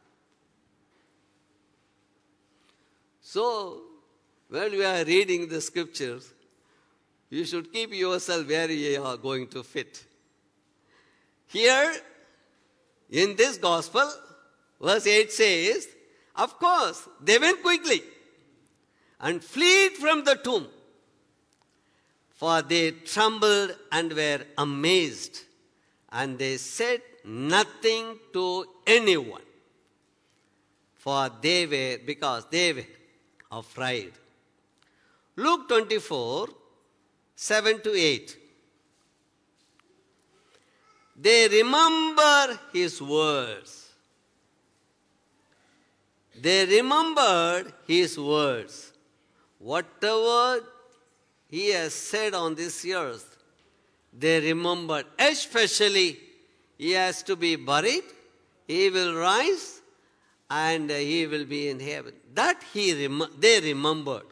So, 3.22 3.82
when 4.50 4.72
we 4.72 4.86
are 4.86 5.04
reading 5.04 5.48
the 5.48 5.62
scriptures, 5.62 6.34
You 7.30 7.44
should 7.44 7.74
keep 7.74 7.94
yourself 7.94 8.48
where 8.48 8.72
you 8.72 9.04
are 9.04 9.18
going 9.18 9.48
to 9.48 9.64
fit. 9.64 10.04
Here, 11.48 11.94
in 13.10 13.36
this 13.36 13.58
gospel, 13.58 14.10
verse 14.82 15.08
8 15.08 15.32
says, 15.32 15.88
Of 16.36 16.58
course, 16.58 17.08
they 17.22 17.38
went 17.38 17.62
quickly 17.62 18.02
and 19.20 19.44
fled 19.44 19.92
from 19.94 20.24
the 20.24 20.36
tomb, 20.36 20.68
for 22.30 22.62
they 22.62 22.92
trembled 22.92 23.76
and 23.92 24.14
were 24.14 24.40
amazed, 24.58 25.42
and 26.10 26.40
they 26.40 26.56
said 26.56 27.02
nothing 27.28 28.18
to 28.32 28.66
anyone, 28.86 29.42
for 30.96 31.30
they 31.42 31.66
were, 31.66 31.98
because 32.06 32.46
they 32.50 32.72
were 32.74 32.86
afraid. 33.52 34.14
Luke 35.36 35.68
24, 35.68 36.48
7 37.36 37.82
to 37.82 37.94
8. 37.94 38.38
They 41.20 41.48
remember 41.48 42.60
his 42.72 43.02
words. 43.02 43.90
They 46.40 46.66
remembered 46.66 47.74
his 47.88 48.18
words. 48.18 48.94
Whatever 49.60 50.64
he 51.50 51.70
has 51.72 51.94
said 51.94 52.36
on 52.36 52.56
this 52.56 52.86
earth, 52.86 53.38
they 54.14 54.40
remembered. 54.40 55.06
Especially, 55.18 56.20
he 56.78 56.92
has 56.92 57.24
to 57.24 57.36
be 57.36 57.56
buried, 57.56 58.04
he 58.68 58.90
will 58.90 59.16
rise, 59.16 59.82
and 60.50 60.90
he 60.90 61.26
will 61.28 61.46
be 61.46 61.70
in 61.70 61.80
heaven. 61.80 62.14
That 62.34 62.62
he 62.74 63.08
rem- 63.08 63.34
they 63.40 63.60
remembered. 63.60 64.26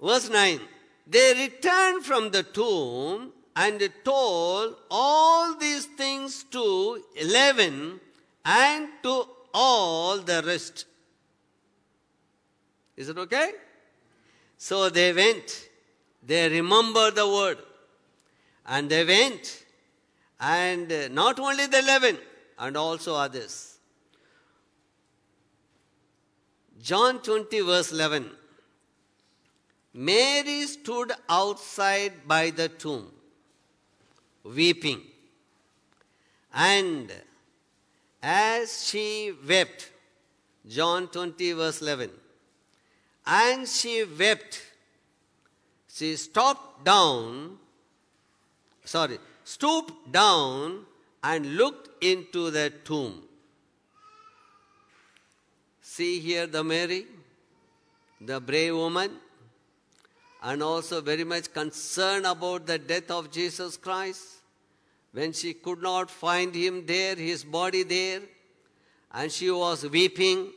Verse 0.00 0.28
9 0.28 0.60
They 1.06 1.34
returned 1.34 2.04
from 2.04 2.30
the 2.30 2.42
tomb 2.42 3.32
and 3.56 3.88
told 4.04 4.76
all 4.90 5.56
these 5.56 5.86
things 5.86 6.44
to 6.50 7.02
eleven 7.16 8.00
and 8.44 8.88
to 9.02 9.28
all 9.52 10.18
the 10.18 10.42
rest. 10.44 10.86
Is 12.96 13.08
it 13.08 13.18
okay? 13.18 13.52
So 14.58 14.88
they 14.88 15.12
went, 15.12 15.68
they 16.22 16.48
remembered 16.48 17.14
the 17.14 17.28
word, 17.28 17.58
and 18.66 18.88
they 18.88 19.04
went, 19.04 19.63
and 20.40 20.90
uh, 20.90 21.08
not 21.08 21.38
only 21.38 21.66
the 21.66 21.78
eleven, 21.78 22.18
and 22.58 22.76
also 22.76 23.14
others. 23.14 23.78
John 26.82 27.20
20, 27.22 27.60
verse 27.62 27.92
11. 27.92 28.30
Mary 29.94 30.66
stood 30.66 31.12
outside 31.28 32.12
by 32.26 32.50
the 32.50 32.68
tomb, 32.68 33.10
weeping. 34.42 35.00
And 36.52 37.12
as 38.22 38.86
she 38.86 39.32
wept, 39.48 39.90
John 40.66 41.08
20, 41.08 41.52
verse 41.52 41.80
11, 41.80 42.10
and 43.26 43.68
she 43.68 44.04
wept, 44.04 44.60
she 45.88 46.16
stopped 46.16 46.84
down, 46.84 47.58
sorry, 48.84 49.18
stooped 49.44 50.10
down 50.10 50.86
and 51.22 51.56
looked 51.56 52.02
into 52.02 52.50
the 52.50 52.70
tomb. 52.84 53.22
See 55.82 56.18
here 56.18 56.46
the 56.46 56.64
Mary, 56.64 57.06
the 58.20 58.40
brave 58.40 58.74
woman, 58.74 59.12
and 60.42 60.62
also 60.62 61.00
very 61.00 61.24
much 61.24 61.52
concerned 61.52 62.26
about 62.26 62.66
the 62.66 62.78
death 62.78 63.10
of 63.10 63.30
Jesus 63.30 63.76
Christ. 63.76 64.22
When 65.12 65.32
she 65.32 65.54
could 65.54 65.80
not 65.80 66.10
find 66.10 66.54
him 66.54 66.84
there, 66.86 67.14
his 67.14 67.44
body 67.44 67.84
there, 67.84 68.20
and 69.12 69.30
she 69.30 69.50
was 69.50 69.88
weeping, 69.88 70.48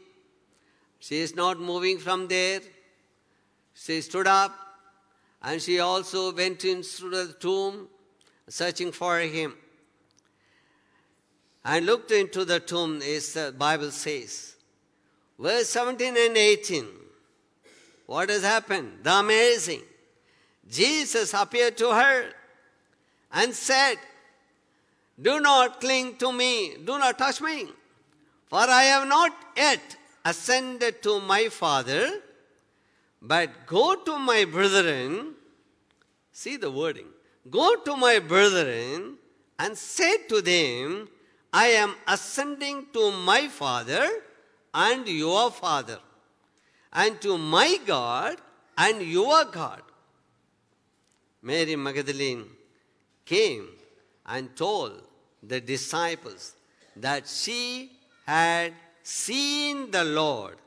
she 0.99 1.17
is 1.19 1.35
not 1.35 1.59
moving 1.59 1.99
from 1.99 2.27
there. 2.27 2.61
She 3.75 4.01
stood 4.01 4.27
up 4.27 4.57
and 5.43 5.61
she 5.61 5.79
also 5.79 6.33
went 6.33 6.65
into 6.65 7.09
the 7.09 7.35
tomb 7.39 7.87
searching 8.47 8.91
for 8.91 9.19
him. 9.19 9.55
And 11.65 11.85
looked 11.85 12.11
into 12.11 12.45
the 12.45 12.59
tomb, 12.59 13.01
as 13.01 13.33
the 13.33 13.53
Bible 13.57 13.91
says. 13.91 14.55
Verse 15.37 15.69
17 15.69 16.15
and 16.17 16.37
18. 16.37 16.85
What 18.05 18.29
has 18.29 18.43
happened? 18.43 18.99
The 19.03 19.19
amazing. 19.19 19.81
Jesus 20.69 21.33
appeared 21.33 21.77
to 21.77 21.91
her 21.91 22.29
and 23.31 23.53
said, 23.53 23.95
Do 25.21 25.39
not 25.39 25.81
cling 25.81 26.15
to 26.17 26.31
me, 26.31 26.75
do 26.77 26.97
not 26.97 27.17
touch 27.17 27.41
me, 27.41 27.67
for 28.47 28.59
I 28.59 28.83
have 28.83 29.07
not 29.07 29.33
yet 29.55 29.97
ascended 30.23 31.01
to 31.03 31.19
my 31.21 31.49
Father, 31.49 32.21
but 33.21 33.65
go 33.65 33.95
to 33.95 34.17
my 34.17 34.45
brethren. 34.45 35.33
See 36.31 36.57
the 36.57 36.71
wording. 36.71 37.07
Go 37.49 37.75
to 37.75 37.95
my 37.95 38.19
brethren 38.19 39.17
and 39.59 39.77
say 39.77 40.17
to 40.29 40.41
them, 40.41 41.07
I 41.53 41.67
am 41.67 41.95
ascending 42.07 42.87
to 42.93 43.11
my 43.11 43.47
Father 43.47 44.07
and 44.73 45.07
your 45.07 45.49
Father, 45.51 45.99
and 46.93 47.19
to 47.21 47.37
my 47.37 47.79
God 47.85 48.37
and 48.77 49.01
your 49.01 49.45
God. 49.45 49.81
Mary 51.41 51.75
Magdalene 51.75 52.45
came 53.25 53.67
and 54.25 54.55
told 54.55 55.01
the 55.41 55.61
disciples 55.61 56.53
that 56.95 57.27
she 57.27 57.91
had 58.25 58.73
seen 59.03 59.89
the 59.91 60.03
Lord 60.03 60.57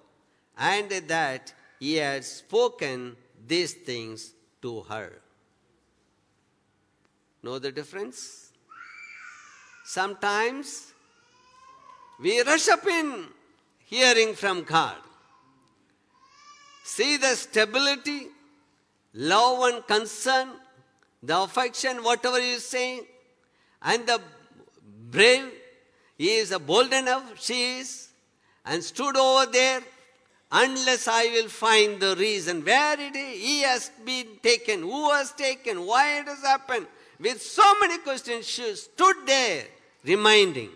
and 0.57 0.91
that 0.91 1.53
he 1.79 1.97
had 1.97 2.25
spoken 2.25 3.17
these 3.47 3.75
things 3.75 4.33
to 4.63 4.83
her. 4.83 5.21
Know 7.43 7.59
the 7.59 7.73
difference? 7.73 8.53
Sometimes 9.85 10.93
we 12.21 12.41
rush 12.43 12.69
up 12.69 12.87
in 12.87 13.27
hearing 13.87 14.35
from 14.35 14.63
God. 14.63 14.97
See 16.85 17.17
the 17.17 17.35
stability, 17.35 18.27
love 19.15 19.73
and 19.73 19.87
concern, 19.87 20.49
the 21.23 21.41
affection, 21.41 22.03
whatever 22.03 22.39
you 22.41 22.59
say, 22.59 23.01
and 23.83 24.07
the 24.07 24.21
brave, 25.11 25.51
he 26.19 26.37
is 26.37 26.57
bold 26.59 26.93
enough, 26.93 27.41
she 27.41 27.79
is, 27.79 28.09
and 28.67 28.85
stood 28.85 29.17
over 29.17 29.51
there, 29.51 29.81
unless 30.53 31.09
I 31.09 31.25
will 31.27 31.49
find 31.49 32.01
the 32.01 32.15
reason 32.17 32.65
where 32.65 33.01
it 33.01 33.17
is, 33.17 33.39
he 33.41 33.61
has 33.63 33.91
been 34.05 34.27
taken, 34.43 34.83
who 34.83 35.11
has 35.11 35.33
taken, 35.33 35.87
why 35.87 36.19
it 36.19 36.27
has 36.27 36.43
happened. 36.43 36.87
With 37.21 37.43
so 37.43 37.79
many 37.81 37.99
questions, 37.99 38.49
she 38.49 38.75
stood 38.75 39.17
there 39.27 39.65
reminding. 40.05 40.71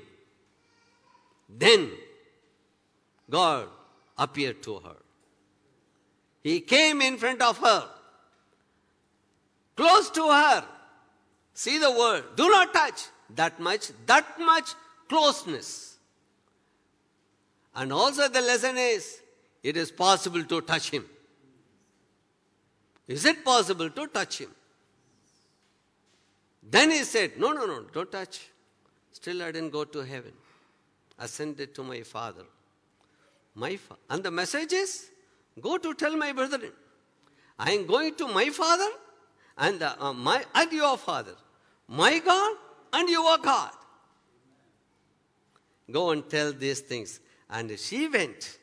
Then 1.48 1.90
God 3.30 3.68
appeared 4.18 4.62
to 4.64 4.78
her. 4.80 4.96
He 6.42 6.61
came 6.61 7.00
in 7.00 7.16
front 7.16 7.40
of 7.40 7.57
her, 7.59 7.88
close 9.74 10.11
to 10.11 10.28
her. 10.28 10.64
See 11.54 11.78
the 11.78 11.90
word, 11.90 12.24
do 12.37 12.50
not 12.50 12.74
touch. 12.74 13.04
That 13.35 13.59
much, 13.59 13.90
that 14.04 14.38
much 14.38 14.74
closeness. 15.09 15.96
And 17.74 17.90
also 17.92 18.28
the 18.28 18.42
lesson 18.42 18.76
is, 18.76 19.20
it 19.62 19.78
is 19.78 19.90
possible 19.90 20.44
to 20.44 20.61
touch 20.61 20.90
him. 20.90 21.07
Is 23.09 23.24
it 23.24 23.42
possible 23.44 23.88
to 23.88 24.07
touch 24.09 24.38
him? 24.38 24.50
Then 26.70 26.90
he 26.90 27.05
said, 27.05 27.38
No, 27.38 27.53
no, 27.53 27.66
no, 27.66 27.83
don't 27.92 28.11
touch. 28.11 28.48
Still, 29.12 29.42
I 29.42 29.53
didn't 29.53 29.70
go 29.70 29.85
to 29.85 30.00
heaven. 30.00 30.33
Ascended 31.18 31.74
to 31.74 31.83
my 31.85 32.03
Father. 32.03 32.44
My 33.55 33.77
fa- 33.77 33.96
and 34.11 34.22
the 34.22 34.31
message 34.31 34.72
is, 34.72 35.11
Go 35.61 35.79
to 35.79 35.94
tell 35.94 36.16
my 36.16 36.33
brethren. 36.33 36.72
I 37.59 37.72
am 37.72 37.87
going 37.87 38.14
to 38.16 38.27
my 38.29 38.50
Father 38.50 38.88
and, 39.57 39.81
uh, 39.83 40.12
my, 40.12 40.44
and 40.55 40.72
your 40.72 40.96
Father. 40.96 41.35
My 41.87 42.18
God 42.18 42.57
and 42.92 43.09
your 43.09 43.38
God. 43.38 43.70
Go 45.90 46.11
and 46.11 46.29
tell 46.29 46.53
these 46.53 46.81
things. 46.81 47.20
And 47.48 47.79
she 47.79 48.09
went. 48.09 48.59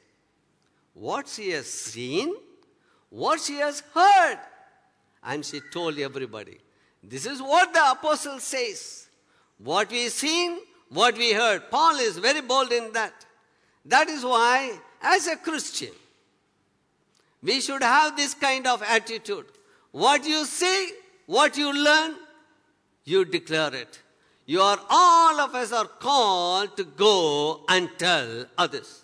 What 0.93 1.29
she 1.29 1.51
has 1.51 1.67
seen, 1.67 2.35
what 3.09 3.39
she 3.39 3.55
has 3.57 3.81
heard. 3.93 4.39
And 5.23 5.45
she 5.45 5.61
told 5.71 5.97
everybody. 5.99 6.57
This 7.03 7.25
is 7.25 7.41
what 7.41 7.73
the 7.73 7.91
apostle 7.91 8.39
says. 8.39 9.07
What 9.57 9.89
we 9.91 10.09
seen, 10.09 10.59
what 10.89 11.17
we 11.17 11.33
heard. 11.33 11.69
Paul 11.69 11.95
is 11.95 12.17
very 12.17 12.41
bold 12.41 12.71
in 12.71 12.91
that. 12.93 13.13
That 13.85 14.09
is 14.09 14.23
why, 14.23 14.77
as 15.01 15.27
a 15.27 15.35
Christian, 15.35 15.91
we 17.41 17.59
should 17.61 17.81
have 17.81 18.15
this 18.15 18.33
kind 18.33 18.67
of 18.67 18.83
attitude. 18.83 19.45
What 19.91 20.25
you 20.25 20.45
see, 20.45 20.91
what 21.25 21.57
you 21.57 21.73
learn, 21.73 22.15
you 23.03 23.25
declare 23.25 23.73
it. 23.73 23.99
You 24.45 24.61
are 24.61 24.79
all 24.89 25.39
of 25.39 25.55
us 25.55 25.71
are 25.71 25.85
called 25.85 26.77
to 26.77 26.83
go 26.83 27.61
and 27.69 27.89
tell 27.97 28.45
others. 28.57 29.03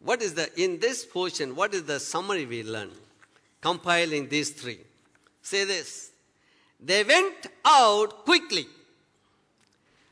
What 0.00 0.22
is 0.22 0.34
the 0.34 0.50
in 0.60 0.80
this 0.80 1.04
portion, 1.04 1.54
what 1.54 1.74
is 1.74 1.84
the 1.84 2.00
summary 2.00 2.46
we 2.46 2.62
learn? 2.62 2.90
Compiling 3.60 4.28
these 4.28 4.50
three. 4.50 4.80
Say 5.50 5.64
this. 5.64 6.12
They 6.78 7.02
went 7.02 7.48
out 7.64 8.24
quickly 8.24 8.66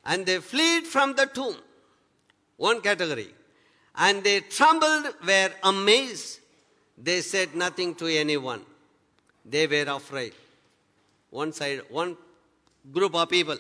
and 0.05 0.27
they 0.27 0.39
fled 0.39 0.85
from 0.85 1.15
the 1.15 1.27
tomb. 1.27 1.55
One 2.57 2.81
category. 2.81 3.29
And 3.95 4.25
they 4.25 4.41
trembled, 4.41 5.07
were 5.25 5.51
amazed. 5.63 6.41
They 6.97 7.21
said 7.21 7.55
nothing 7.55 7.95
to 7.97 8.07
anyone. 8.09 8.63
They 9.45 9.69
were 9.69 9.87
afraid. 9.99 10.33
One 11.31 11.53
side, 11.53 11.83
one 11.89 12.17
group 12.93 13.15
of 13.15 13.29
people. 13.29 13.59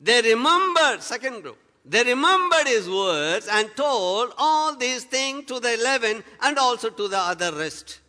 They 0.00 0.20
remembered, 0.22 1.00
second 1.00 1.42
group, 1.42 1.58
they 1.84 2.02
remembered 2.02 2.66
his 2.66 2.88
words 2.88 3.46
and 3.48 3.70
told 3.76 4.32
all 4.36 4.74
these 4.74 5.04
things 5.04 5.44
to 5.46 5.60
the 5.60 5.74
eleven 5.74 6.24
and 6.42 6.58
also 6.58 6.90
to 6.90 7.06
the 7.06 7.18
other 7.18 7.52
rest. 7.52 8.00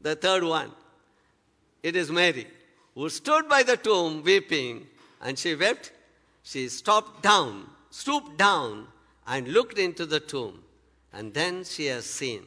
The 0.00 0.14
third 0.14 0.44
one, 0.44 0.70
it 1.82 1.96
is 1.96 2.10
Mary, 2.10 2.46
who 2.94 3.08
stood 3.08 3.48
by 3.48 3.62
the 3.62 3.76
tomb 3.76 4.22
weeping, 4.22 4.86
and 5.20 5.38
she 5.38 5.54
wept. 5.54 5.92
She 6.42 6.68
stopped 6.68 7.22
down, 7.22 7.68
stooped 7.90 8.36
down, 8.36 8.88
and 9.26 9.48
looked 9.48 9.78
into 9.78 10.06
the 10.06 10.20
tomb. 10.20 10.62
And 11.12 11.32
then 11.34 11.64
she 11.64 11.86
has 11.86 12.04
seen 12.04 12.44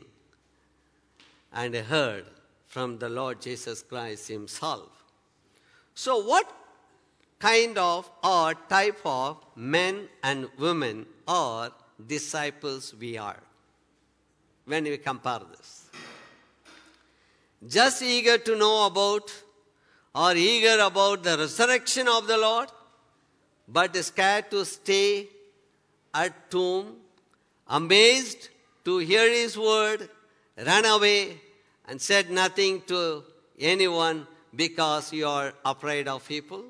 and 1.54 1.74
heard 1.76 2.26
from 2.67 2.98
the 2.98 3.10
Lord 3.10 3.41
Jesus 3.41 3.82
Christ 3.82 4.28
Himself. 4.28 4.89
So, 5.93 6.17
what 6.26 6.52
kind 7.39 7.78
of 7.78 8.10
or 8.24 8.54
type 8.67 9.00
of 9.06 9.38
men 9.56 10.10
and 10.24 10.50
women 10.60 11.06
or 11.28 11.71
disciples 12.06 12.93
we 13.00 13.17
are 13.17 13.41
when 14.65 14.84
we 14.84 14.98
compare 14.98 15.39
this? 15.58 15.85
Just 17.67 18.01
eager 18.01 18.38
to 18.38 18.56
know 18.56 18.86
about 18.86 19.34
or 20.13 20.36
eager 20.36 20.80
about 20.82 21.23
the 21.23 21.38
resurrection 21.38 22.08
of 22.08 22.28
the 22.28 22.38
Lord, 22.38 22.69
but 23.67 23.95
scared 23.97 24.51
to 24.51 24.63
stay 24.65 25.28
at 26.13 26.49
tomb, 26.49 26.95
amazed 27.67 28.49
to 28.86 28.99
hear 28.99 29.30
his 29.30 29.58
word, 29.58 30.10
ran 30.58 30.86
away 30.86 31.41
and 31.88 32.01
said 32.01 32.30
nothing 32.30 32.82
to 32.88 33.23
anyone 33.60 34.28
because 34.56 35.12
you 35.12 35.28
are 35.28 35.54
afraid 35.65 36.08
of 36.08 36.28
people? 36.28 36.63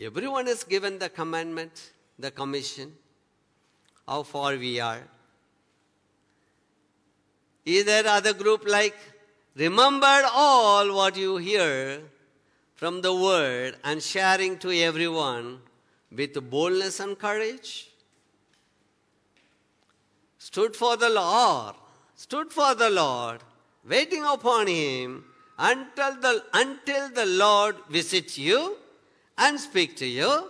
Everyone 0.00 0.46
is 0.46 0.62
given 0.62 0.98
the 0.98 1.08
commandment, 1.08 1.90
the 2.18 2.30
commission, 2.30 2.92
how 4.06 4.22
far 4.22 4.56
we 4.56 4.78
are. 4.78 5.02
Either 7.68 8.08
other 8.08 8.32
group 8.32 8.66
like, 8.66 8.96
remember 9.54 10.22
all 10.32 10.90
what 10.94 11.18
you 11.18 11.36
hear 11.36 12.00
from 12.76 13.02
the 13.02 13.14
word 13.14 13.76
and 13.84 14.02
sharing 14.02 14.56
to 14.58 14.70
everyone 14.72 15.60
with 16.10 16.32
boldness 16.48 16.98
and 16.98 17.18
courage? 17.18 17.90
Stood 20.38 20.74
for 20.74 20.96
the 20.96 21.10
Lord, 21.10 21.74
stood 22.14 22.50
for 22.50 22.74
the 22.74 22.88
Lord, 22.88 23.40
waiting 23.86 24.24
upon 24.24 24.66
him 24.66 25.26
until 25.58 26.14
the, 26.22 26.42
until 26.54 27.10
the 27.10 27.26
Lord 27.26 27.76
visits 27.90 28.38
you 28.38 28.78
and 29.36 29.60
speak 29.60 29.94
to 29.96 30.06
you. 30.06 30.48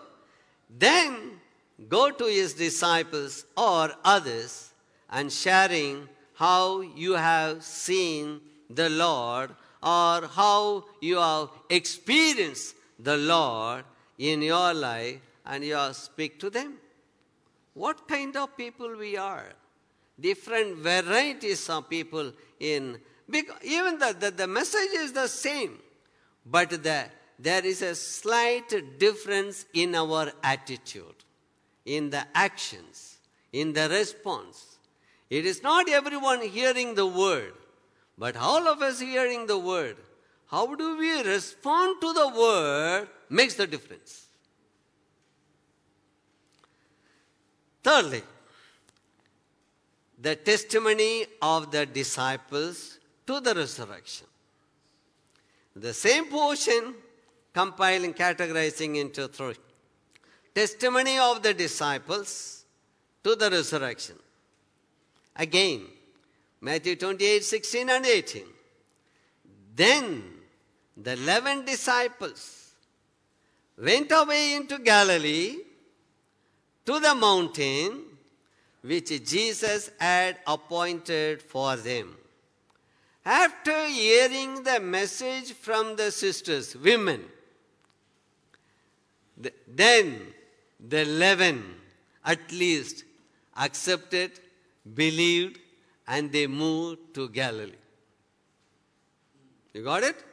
Then 0.70 1.40
go 1.88 2.12
to 2.12 2.26
his 2.26 2.54
disciples 2.54 3.44
or 3.57 3.90
others 4.04 4.70
and 5.11 5.33
sharing 5.33 6.09
how 6.38 6.81
you 6.81 7.14
have 7.14 7.64
seen 7.64 8.40
the 8.70 8.88
Lord 8.88 9.51
or 9.83 10.29
how 10.29 10.85
you 11.01 11.16
have 11.16 11.48
experienced 11.68 12.77
the 12.98 13.16
Lord 13.16 13.85
in 14.18 14.42
your 14.42 14.72
life 14.72 15.20
and 15.44 15.64
you 15.64 15.77
speak 15.92 16.38
to 16.38 16.48
them. 16.48 16.74
What 17.74 18.07
kind 18.07 18.37
of 18.37 18.57
people 18.57 18.96
we 18.96 19.16
are? 19.16 19.46
Different 20.20 20.79
varieties 20.79 21.68
of 21.68 21.88
people 21.90 22.33
in 22.61 23.01
even 23.62 23.98
the, 23.98 24.16
the, 24.18 24.31
the 24.31 24.46
message 24.46 24.90
is 24.94 25.12
the 25.12 25.27
same, 25.27 25.79
but 26.46 26.70
the, 26.70 27.05
there 27.38 27.64
is 27.64 27.83
a 27.83 27.94
slight 27.94 28.98
difference 28.98 29.66
in 29.74 29.94
our 29.94 30.33
attitude, 30.42 31.24
in 31.85 32.11
the 32.11 32.24
actions, 32.35 33.18
in 33.53 33.72
the 33.72 33.88
response. 33.88 34.67
It 35.30 35.44
is 35.44 35.62
not 35.62 35.88
everyone 35.88 36.42
hearing 36.42 36.94
the 36.94 37.06
word, 37.06 37.54
but 38.16 38.36
all 38.36 38.66
of 38.66 38.82
us 38.82 39.00
hearing 39.00 39.46
the 39.46 39.58
word. 39.58 39.96
How 40.46 40.74
do 40.74 40.96
we 40.96 41.22
respond 41.22 42.00
to 42.00 42.12
the 42.12 42.28
word 42.28 43.08
makes 43.28 43.54
the 43.54 43.66
difference. 43.66 44.26
Thirdly, 47.82 48.22
the 50.20 50.36
testimony 50.36 51.26
of 51.40 51.70
the 51.70 51.86
disciples 51.86 52.98
to 53.26 53.40
the 53.40 53.54
resurrection. 53.54 54.26
The 55.76 55.94
same 55.94 56.24
portion 56.26 56.94
compiling, 57.54 58.14
categorizing 58.14 58.96
into 58.96 59.28
three. 59.28 59.54
Testimony 60.54 61.18
of 61.18 61.42
the 61.42 61.54
disciples 61.54 62.64
to 63.22 63.36
the 63.36 63.50
resurrection. 63.50 64.16
Again, 65.38 65.87
Matthew 66.61 66.96
28, 66.96 67.44
16 67.44 67.90
and 67.90 68.05
18. 68.05 68.42
Then 69.77 70.24
the 70.96 71.12
eleven 71.12 71.64
disciples 71.64 72.72
went 73.81 74.11
away 74.11 74.57
into 74.57 74.79
Galilee 74.81 75.59
to 76.85 76.98
the 76.98 77.14
mountain 77.14 78.03
which 78.83 79.09
Jesus 79.24 79.90
had 80.01 80.38
appointed 80.46 81.40
for 81.42 81.77
them. 81.77 82.16
After 83.24 83.87
hearing 83.87 84.64
the 84.64 84.81
message 84.81 85.53
from 85.53 85.94
the 85.94 86.11
sisters, 86.11 86.74
women, 86.74 87.24
then 89.68 90.20
the 90.81 91.03
eleven 91.03 91.62
at 92.24 92.51
least 92.51 93.05
accepted, 93.57 94.40
believed, 94.94 95.59
and 96.07 96.33
they 96.33 96.46
moved 96.46 97.14
to 97.14 97.29
Galilee. 97.29 97.72
You 99.72 99.85
got 99.85 100.03
it? 100.03 100.24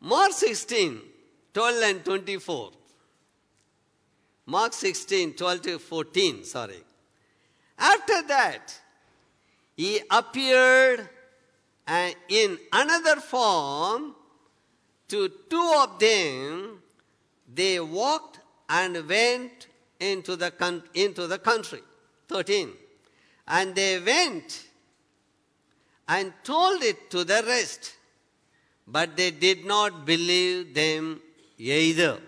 Mark 0.00 0.32
16, 0.32 1.00
12 1.52 1.82
and 1.82 2.04
24. 2.04 2.72
Mark 4.46 4.72
16, 4.72 5.34
12 5.34 5.62
to 5.62 5.78
14, 5.78 6.44
sorry. 6.44 6.82
After 7.78 8.22
that, 8.22 8.78
he 9.76 10.00
appeared 10.10 11.08
uh, 11.86 12.10
in 12.28 12.58
another 12.72 13.16
form 13.20 14.14
to 15.08 15.28
two 15.48 15.72
of 15.76 15.98
them. 15.98 16.82
They 17.52 17.80
walked 17.80 18.40
and 18.68 19.08
went 19.08 19.68
into 20.00 20.36
the, 20.36 20.82
into 20.94 21.26
the 21.26 21.38
country. 21.38 21.80
13. 22.28 22.70
And 23.46 23.74
they 23.74 24.00
went 24.00 24.64
and 26.08 26.32
told 26.42 26.82
it 26.82 27.10
to 27.10 27.24
the 27.24 27.42
rest, 27.46 27.94
but 28.86 29.16
they 29.16 29.30
did 29.30 29.64
not 29.64 30.04
believe 30.04 30.74
them 30.74 31.20
either. 31.58 32.18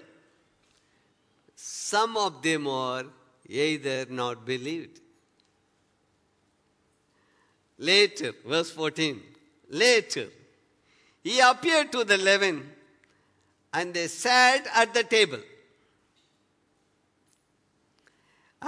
Some 1.55 2.17
of 2.17 2.43
them 2.43 2.67
are 2.67 3.05
either 3.49 4.07
not 4.09 4.45
believed. 4.45 5.01
Later, 7.79 8.33
verse 8.47 8.71
14, 8.71 9.21
later, 9.71 10.29
he 11.23 11.41
appeared 11.41 11.93
to 11.93 12.05
the 12.05 12.15
eleven 12.15 12.71
and 13.73 13.93
they 13.93 14.07
sat 14.07 14.67
at 14.75 14.95
the 14.95 15.05
table. 15.05 15.41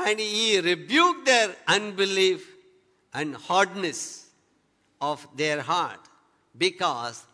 And 0.07 0.21
he 0.21 0.61
rebuked 0.61 1.27
their 1.27 1.55
unbelief 1.67 2.49
and 3.13 3.35
hardness 3.35 4.29
of 5.01 5.27
their 5.37 5.61
heart 5.61 6.01
because 6.57 7.25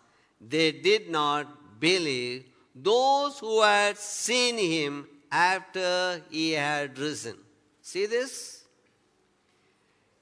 they 0.40 0.72
did 0.72 1.11
not 1.11 1.81
believe 1.81 2.44
those 2.74 3.38
who 3.38 3.62
had 3.62 3.96
seen 3.98 4.59
him 4.59 5.07
after 5.31 6.22
he 6.31 6.53
had 6.53 6.98
risen. 6.98 7.37
See 7.83 8.07
this? 8.07 8.64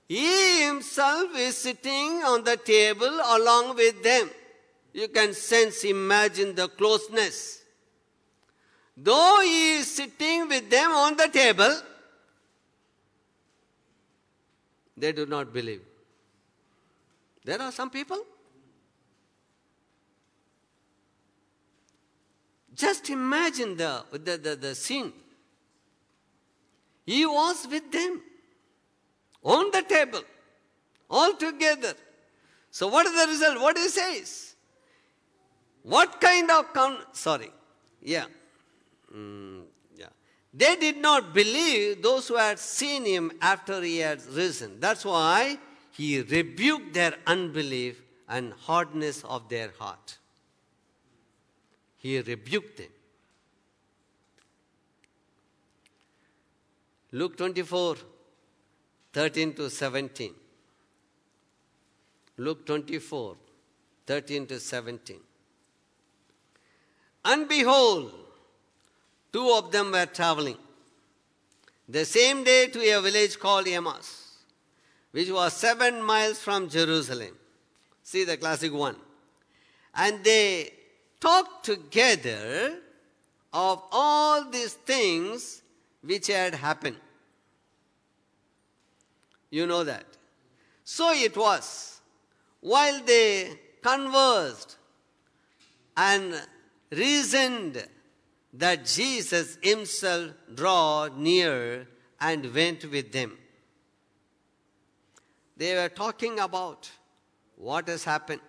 He 0.09 0.64
himself 0.64 1.35
is 1.37 1.57
sitting 1.57 2.22
on 2.24 2.44
the 2.44 2.57
table 2.57 3.20
along 3.24 3.76
with 3.76 4.02
them. 4.02 4.31
You 4.92 5.09
can 5.09 5.33
sense, 5.33 5.85
imagine 5.85 6.55
the 6.55 6.68
closeness. 6.68 7.62
Though 8.96 9.40
he 9.42 9.76
is 9.76 9.90
sitting 9.90 10.48
with 10.48 10.68
them 10.68 10.90
on 10.90 11.16
the 11.16 11.28
table, 11.28 11.74
they 15.03 15.11
do 15.11 15.27
not 15.27 15.53
believe. 15.53 15.83
There 17.45 17.61
are 17.61 17.73
some 17.73 17.91
people. 17.91 18.21
Just 22.73 23.11
imagine 23.11 23.77
the, 23.77 24.05
the, 24.12 24.37
the, 24.38 24.55
the 24.55 24.75
scene. 24.77 25.12
He 27.05 27.27
was 27.27 27.67
with 27.69 27.91
them 27.91 28.23
on 29.43 29.73
the 29.73 29.83
table, 29.83 30.23
all 31.11 31.35
together. 31.35 31.95
So, 32.71 32.87
what 32.87 33.05
is 33.07 33.12
the 33.21 33.27
result? 33.27 33.61
What 33.61 33.77
he 33.77 33.88
says? 33.88 34.55
What 35.83 36.21
kind 36.21 36.49
of 36.49 36.73
con? 36.73 36.99
Sorry, 37.12 37.51
yeah, 38.01 38.27
mm, 39.12 39.62
yeah. 39.62 39.62
They 40.55 40.77
did 40.77 40.99
not 40.99 41.33
believe 41.33 42.03
those 42.03 42.29
who 42.29 42.37
had 42.37 42.59
seen 42.59 43.05
him 43.05 43.33
after 43.41 43.81
he 43.81 43.99
had 43.99 44.25
risen. 44.27 44.81
That's 44.81 45.05
why 45.05 45.59
he 45.93 46.21
rebuked 46.21 46.93
their 46.93 47.15
unbelief 47.27 48.03
and 48.29 48.53
hardness 48.53 49.25
of 49.25 49.49
their 49.49 49.71
heart. 49.79 50.19
He 51.97 52.21
rebuked 52.21 52.77
them. 52.79 52.88
Luke 57.12 57.37
24, 57.37 57.97
13 59.12 59.55
to 59.55 59.71
17. 59.71 60.35
Luke 62.38 62.67
24, 62.67 63.37
13 64.07 64.47
to 64.47 64.59
17. 64.59 65.21
And 67.25 67.49
behold, 67.49 68.21
two 69.33 69.51
of 69.51 69.73
them 69.73 69.90
were 69.92 70.07
traveling 70.07 70.59
the 71.88 72.05
same 72.05 72.45
day 72.45 72.68
to 72.68 72.81
a 72.97 73.01
village 73.01 73.38
called 73.38 73.66
Emmaus, 73.66 74.38
which 75.11 75.31
was 75.31 75.53
seven 75.53 76.03
miles 76.03 76.38
from 76.38 76.68
Jerusalem. 76.68 77.37
See 78.03 78.25
the 78.25 78.37
classic 78.37 78.73
one. 78.73 78.97
And 79.95 80.25
they 80.25 80.73
talked 81.21 81.66
together 81.66 82.79
of 83.53 83.83
all 83.92 84.49
these 84.49 84.73
things 84.73 85.62
which 86.03 86.29
had 86.29 86.55
happened. 86.55 86.97
You 89.51 89.66
know 89.66 89.85
that. 89.85 90.07
So 90.85 91.12
it 91.12 91.37
was, 91.37 92.01
while 92.61 93.03
they 93.05 93.59
conversed 93.83 94.79
and 95.97 96.40
reasoned 96.90 97.87
that 98.53 98.85
Jesus 98.85 99.59
himself 99.62 100.33
drew 100.55 101.09
near 101.17 101.87
and 102.21 102.55
went 102.55 102.91
with 102.91 103.12
them. 103.12 103.38
They 105.57 105.75
were 105.75 105.88
talking 105.88 106.38
about 106.38 106.91
what 107.57 107.88
has 107.88 108.05
happened, 108.05 108.41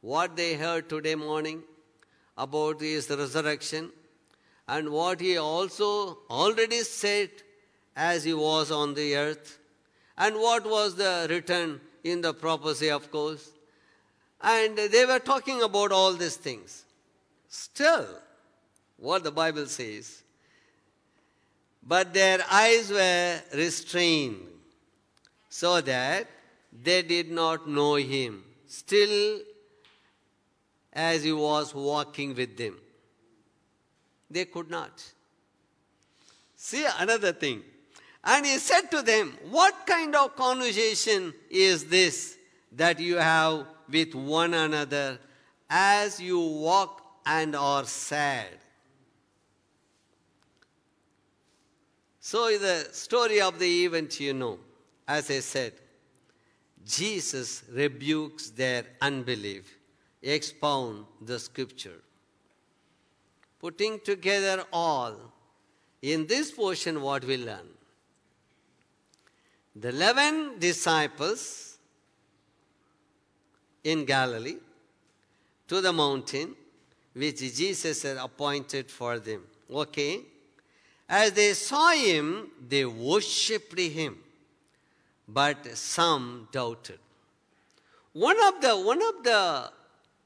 what 0.00 0.36
they 0.36 0.54
heard 0.54 0.88
today 0.88 1.14
morning 1.14 1.62
about 2.36 2.80
his 2.80 3.08
resurrection, 3.10 3.90
and 4.68 4.90
what 4.90 5.20
he 5.20 5.38
also 5.38 6.18
already 6.28 6.82
said 6.82 7.30
as 7.94 8.24
he 8.24 8.34
was 8.34 8.70
on 8.70 8.94
the 8.94 9.16
earth 9.16 9.58
and 10.18 10.36
what 10.36 10.68
was 10.68 10.96
the 10.96 11.26
written 11.28 11.80
in 12.04 12.20
the 12.20 12.32
prophecy, 12.32 12.90
of 12.90 13.10
course. 13.10 13.50
And 14.40 14.76
they 14.76 15.04
were 15.04 15.18
talking 15.18 15.62
about 15.62 15.92
all 15.92 16.12
these 16.12 16.36
things. 16.36 16.84
Still, 17.48 18.06
what 18.98 19.24
the 19.24 19.30
Bible 19.30 19.66
says, 19.66 20.22
but 21.86 22.12
their 22.12 22.40
eyes 22.50 22.90
were 22.90 23.40
restrained 23.54 24.38
so 25.48 25.80
that 25.80 26.26
they 26.82 27.02
did 27.02 27.30
not 27.30 27.68
know 27.68 27.94
him, 27.94 28.42
still 28.66 29.40
as 30.92 31.22
he 31.22 31.32
was 31.32 31.74
walking 31.74 32.34
with 32.34 32.56
them. 32.56 32.76
They 34.30 34.44
could 34.46 34.70
not. 34.70 35.02
See 36.56 36.84
another 36.98 37.32
thing. 37.32 37.62
And 38.24 38.44
he 38.44 38.58
said 38.58 38.90
to 38.90 39.02
them, 39.02 39.38
What 39.50 39.86
kind 39.86 40.14
of 40.16 40.34
conversation 40.34 41.32
is 41.48 41.84
this 41.84 42.36
that 42.72 42.98
you 42.98 43.16
have 43.16 43.66
with 43.88 44.14
one 44.14 44.52
another 44.52 45.18
as 45.70 46.20
you 46.20 46.40
walk 46.40 47.02
and 47.24 47.54
are 47.54 47.84
sad? 47.84 48.48
So, 52.28 52.58
the 52.58 52.88
story 52.90 53.40
of 53.40 53.56
the 53.60 53.84
event 53.84 54.18
you 54.18 54.34
know. 54.34 54.58
As 55.06 55.30
I 55.30 55.38
said, 55.38 55.74
Jesus 56.84 57.62
rebukes 57.72 58.50
their 58.50 58.82
unbelief, 59.00 59.78
expound 60.20 61.04
the 61.20 61.38
scripture. 61.38 62.00
Putting 63.60 64.00
together 64.00 64.64
all, 64.72 65.14
in 66.02 66.26
this 66.26 66.50
portion, 66.50 67.00
what 67.00 67.24
we 67.24 67.36
learn 67.36 67.68
the 69.76 69.90
11 69.90 70.58
disciples 70.58 71.78
in 73.84 74.04
Galilee 74.04 74.56
to 75.68 75.80
the 75.80 75.92
mountain 75.92 76.56
which 77.14 77.38
Jesus 77.38 78.02
had 78.02 78.16
appointed 78.16 78.90
for 78.90 79.20
them. 79.20 79.42
Okay? 79.70 80.24
As 81.08 81.32
they 81.32 81.52
saw 81.54 81.90
him, 81.90 82.50
they 82.68 82.84
worshipped 82.84 83.78
him, 83.78 84.18
but 85.28 85.76
some 85.76 86.48
doubted. 86.50 86.98
One 88.12 88.36
of 88.48 88.60
the 88.60 88.76
one 88.76 89.02
of 89.02 89.22
the 89.22 89.70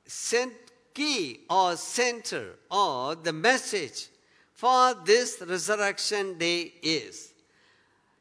cent- 0.07 0.55
key 0.95 1.41
or 1.49 1.77
center 1.77 2.55
or 2.71 3.15
the 3.15 3.33
message 3.33 4.09
for 4.55 4.95
this 5.05 5.43
resurrection 5.47 6.39
day 6.39 6.73
is 6.83 7.33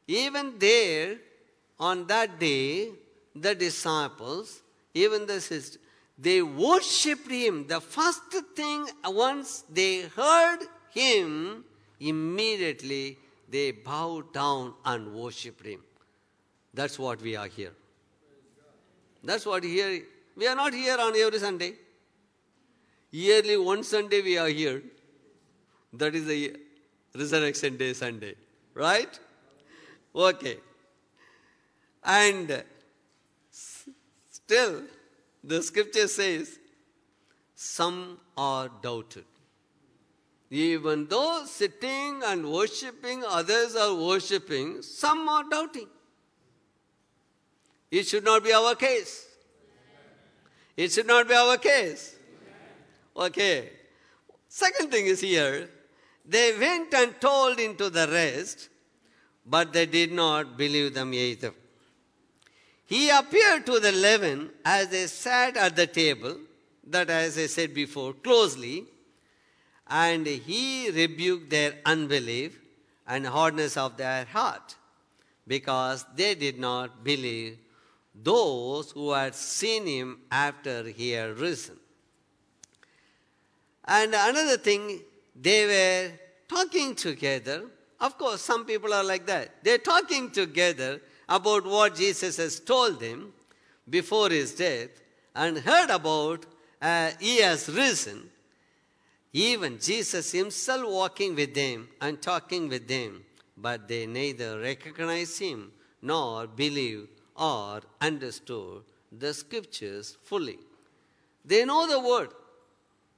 even 0.06 0.58
there, 0.58 1.18
on 1.78 2.06
that 2.08 2.38
day, 2.38 2.90
the 3.34 3.54
disciples, 3.54 4.60
even 4.92 5.26
the 5.26 5.40
sisters, 5.40 5.78
they 6.18 6.42
worshipped 6.42 7.30
him. 7.30 7.66
The 7.66 7.80
first 7.80 8.22
thing, 8.56 8.86
once 9.04 9.64
they 9.70 10.02
heard 10.02 10.58
him, 10.92 11.64
immediately 12.00 13.18
they 13.48 13.72
bowed 13.72 14.32
down 14.32 14.74
and 14.84 15.12
worshipped 15.14 15.64
him. 15.64 15.80
That's 16.72 16.98
what 16.98 17.20
we 17.20 17.36
are 17.36 17.46
here. 17.46 17.72
That's 19.22 19.44
what 19.44 19.64
here. 19.64 20.02
We 20.36 20.46
are 20.46 20.54
not 20.54 20.72
here 20.72 20.96
on 20.98 21.14
every 21.16 21.38
Sunday. 21.38 21.74
Yearly, 23.10 23.56
one 23.56 23.82
Sunday 23.82 24.22
we 24.22 24.38
are 24.38 24.48
here. 24.48 24.82
That 25.92 26.14
is 26.14 26.26
the 26.26 26.56
Resurrection 27.14 27.76
Day 27.76 27.92
Sunday. 27.92 28.36
Right? 28.72 29.18
Okay. 30.14 30.58
And 32.04 32.62
still, 33.50 34.82
the 35.42 35.62
scripture 35.62 36.06
says, 36.06 36.58
some 37.56 38.18
are 38.36 38.70
doubted. 38.80 39.24
Even 40.50 41.06
though 41.06 41.44
sitting 41.46 42.22
and 42.24 42.50
worshipping, 42.50 43.22
others 43.26 43.76
are 43.76 43.94
worshipping, 43.94 44.82
some 44.82 45.28
are 45.28 45.44
doubting. 45.48 45.86
It 47.90 48.06
should 48.06 48.24
not 48.24 48.42
be 48.42 48.52
our 48.52 48.74
case. 48.74 49.26
It 50.76 50.90
should 50.90 51.06
not 51.06 51.28
be 51.28 51.34
our 51.34 51.56
case. 51.56 52.16
Okay. 53.16 53.70
Second 54.48 54.90
thing 54.90 55.06
is 55.06 55.20
here, 55.20 55.68
they 56.26 56.56
went 56.58 56.92
and 56.94 57.20
told 57.20 57.60
into 57.60 57.90
the 57.90 58.08
rest 58.08 58.70
but 59.46 59.72
they 59.72 59.86
did 59.86 60.12
not 60.12 60.56
believe 60.56 60.94
them 60.94 61.12
either. 61.12 61.52
He 62.86 63.10
appeared 63.10 63.66
to 63.66 63.80
the 63.80 63.88
eleven 63.88 64.50
as 64.64 64.88
they 64.88 65.06
sat 65.06 65.56
at 65.56 65.76
the 65.76 65.86
table, 65.86 66.36
that 66.86 67.10
as 67.10 67.38
I 67.38 67.46
said 67.46 67.74
before, 67.74 68.12
closely, 68.12 68.84
and 69.90 70.26
he 70.26 70.90
rebuked 70.90 71.50
their 71.50 71.74
unbelief 71.84 72.60
and 73.06 73.26
hardness 73.26 73.76
of 73.76 73.96
their 73.96 74.24
heart, 74.24 74.76
because 75.46 76.06
they 76.14 76.34
did 76.34 76.58
not 76.58 77.02
believe 77.02 77.58
those 78.14 78.92
who 78.92 79.12
had 79.12 79.34
seen 79.34 79.86
him 79.86 80.20
after 80.30 80.84
he 80.84 81.10
had 81.10 81.38
risen. 81.38 81.76
And 83.84 84.14
another 84.14 84.56
thing, 84.56 85.00
they 85.34 85.66
were 85.66 86.12
talking 86.48 86.94
together 86.94 87.64
of 88.00 88.16
course, 88.16 88.40
some 88.40 88.64
people 88.64 88.94
are 88.94 89.04
like 89.04 89.26
that. 89.26 89.62
They're 89.62 89.78
talking 89.78 90.30
together 90.30 91.00
about 91.28 91.66
what 91.66 91.94
Jesus 91.94 92.38
has 92.38 92.58
told 92.58 92.98
them 92.98 93.32
before 93.88 94.30
his 94.30 94.54
death 94.54 94.88
and 95.34 95.58
heard 95.58 95.90
about 95.90 96.46
uh, 96.80 97.10
he 97.20 97.40
has 97.42 97.68
risen, 97.68 98.30
even 99.32 99.78
Jesus 99.78 100.32
himself 100.32 100.88
walking 100.88 101.34
with 101.36 101.54
them 101.54 101.88
and 102.00 102.20
talking 102.20 102.68
with 102.68 102.88
them, 102.88 103.24
but 103.56 103.86
they 103.86 104.06
neither 104.06 104.58
recognized 104.58 105.38
him 105.38 105.72
nor 106.02 106.46
believed 106.46 107.08
or 107.36 107.80
understood 108.00 108.82
the 109.12 109.32
scriptures 109.32 110.16
fully. 110.24 110.58
They 111.44 111.64
know 111.64 111.86
the 111.88 112.00
word. 112.00 112.30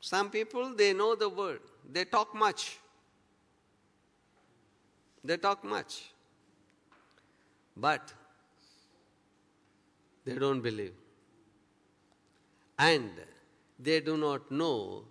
Some 0.00 0.30
people, 0.30 0.74
they 0.74 0.92
know 0.92 1.14
the 1.14 1.28
word. 1.28 1.60
They 1.90 2.04
talk 2.04 2.34
much. 2.34 2.78
They 5.24 5.36
talk 5.36 5.64
much. 5.64 6.12
But 7.76 8.12
they 10.24 10.34
don't 10.34 10.60
believe. 10.60 10.94
And 12.78 13.10
they 13.78 14.00
do 14.00 14.16
not 14.16 14.50
know 14.50 15.04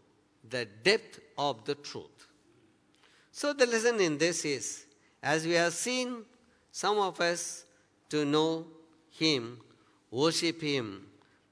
the 0.50 0.66
depth 0.84 1.20
of 1.38 1.64
the 1.66 1.76
truth. 1.76 2.28
So, 3.32 3.54
the 3.54 3.66
lesson 3.66 4.00
in 4.00 4.18
this 4.18 4.44
is 4.46 4.86
as 5.24 5.46
we 5.46 5.54
have 5.54 5.74
seen 5.74 6.24
some 6.72 6.98
of 6.98 7.20
us 7.22 7.66
to 8.10 8.26
know 8.26 8.66
Him, 9.12 9.60
worship 10.10 10.62
Him, 10.62 11.08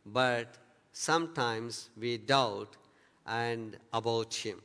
but 0.06 0.56
sometimes 0.92 1.90
we 1.98 2.18
doubt 2.18 2.76
and 3.26 3.78
about 3.94 4.34
Him. 4.34 4.62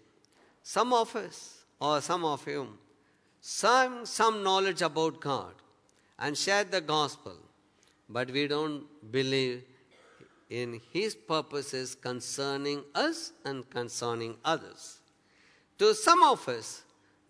Some 0.62 0.92
of 0.92 1.14
us, 1.14 1.64
or 1.80 2.00
some 2.00 2.24
of 2.24 2.46
you, 2.46 2.68
some, 3.40 4.06
some 4.06 4.42
knowledge 4.42 4.80
about 4.80 5.20
God 5.20 5.54
and 6.18 6.36
share 6.36 6.64
the 6.64 6.80
gospel, 6.80 7.36
but 8.08 8.30
we 8.30 8.46
don't 8.46 8.84
believe 9.12 9.62
in 10.50 10.80
His 10.92 11.14
purposes 11.14 11.94
concerning 11.94 12.82
us 12.94 13.32
and 13.44 13.68
concerning 13.70 14.36
others. 14.44 15.00
To 15.78 15.94
some 15.94 16.22
of 16.22 16.48
us, 16.48 16.82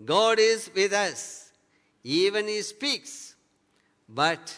God 0.05 0.39
is 0.39 0.71
with 0.75 0.93
us, 0.93 1.53
even 2.03 2.49
He 2.49 2.63
speaks, 2.63 3.35
but 4.09 4.55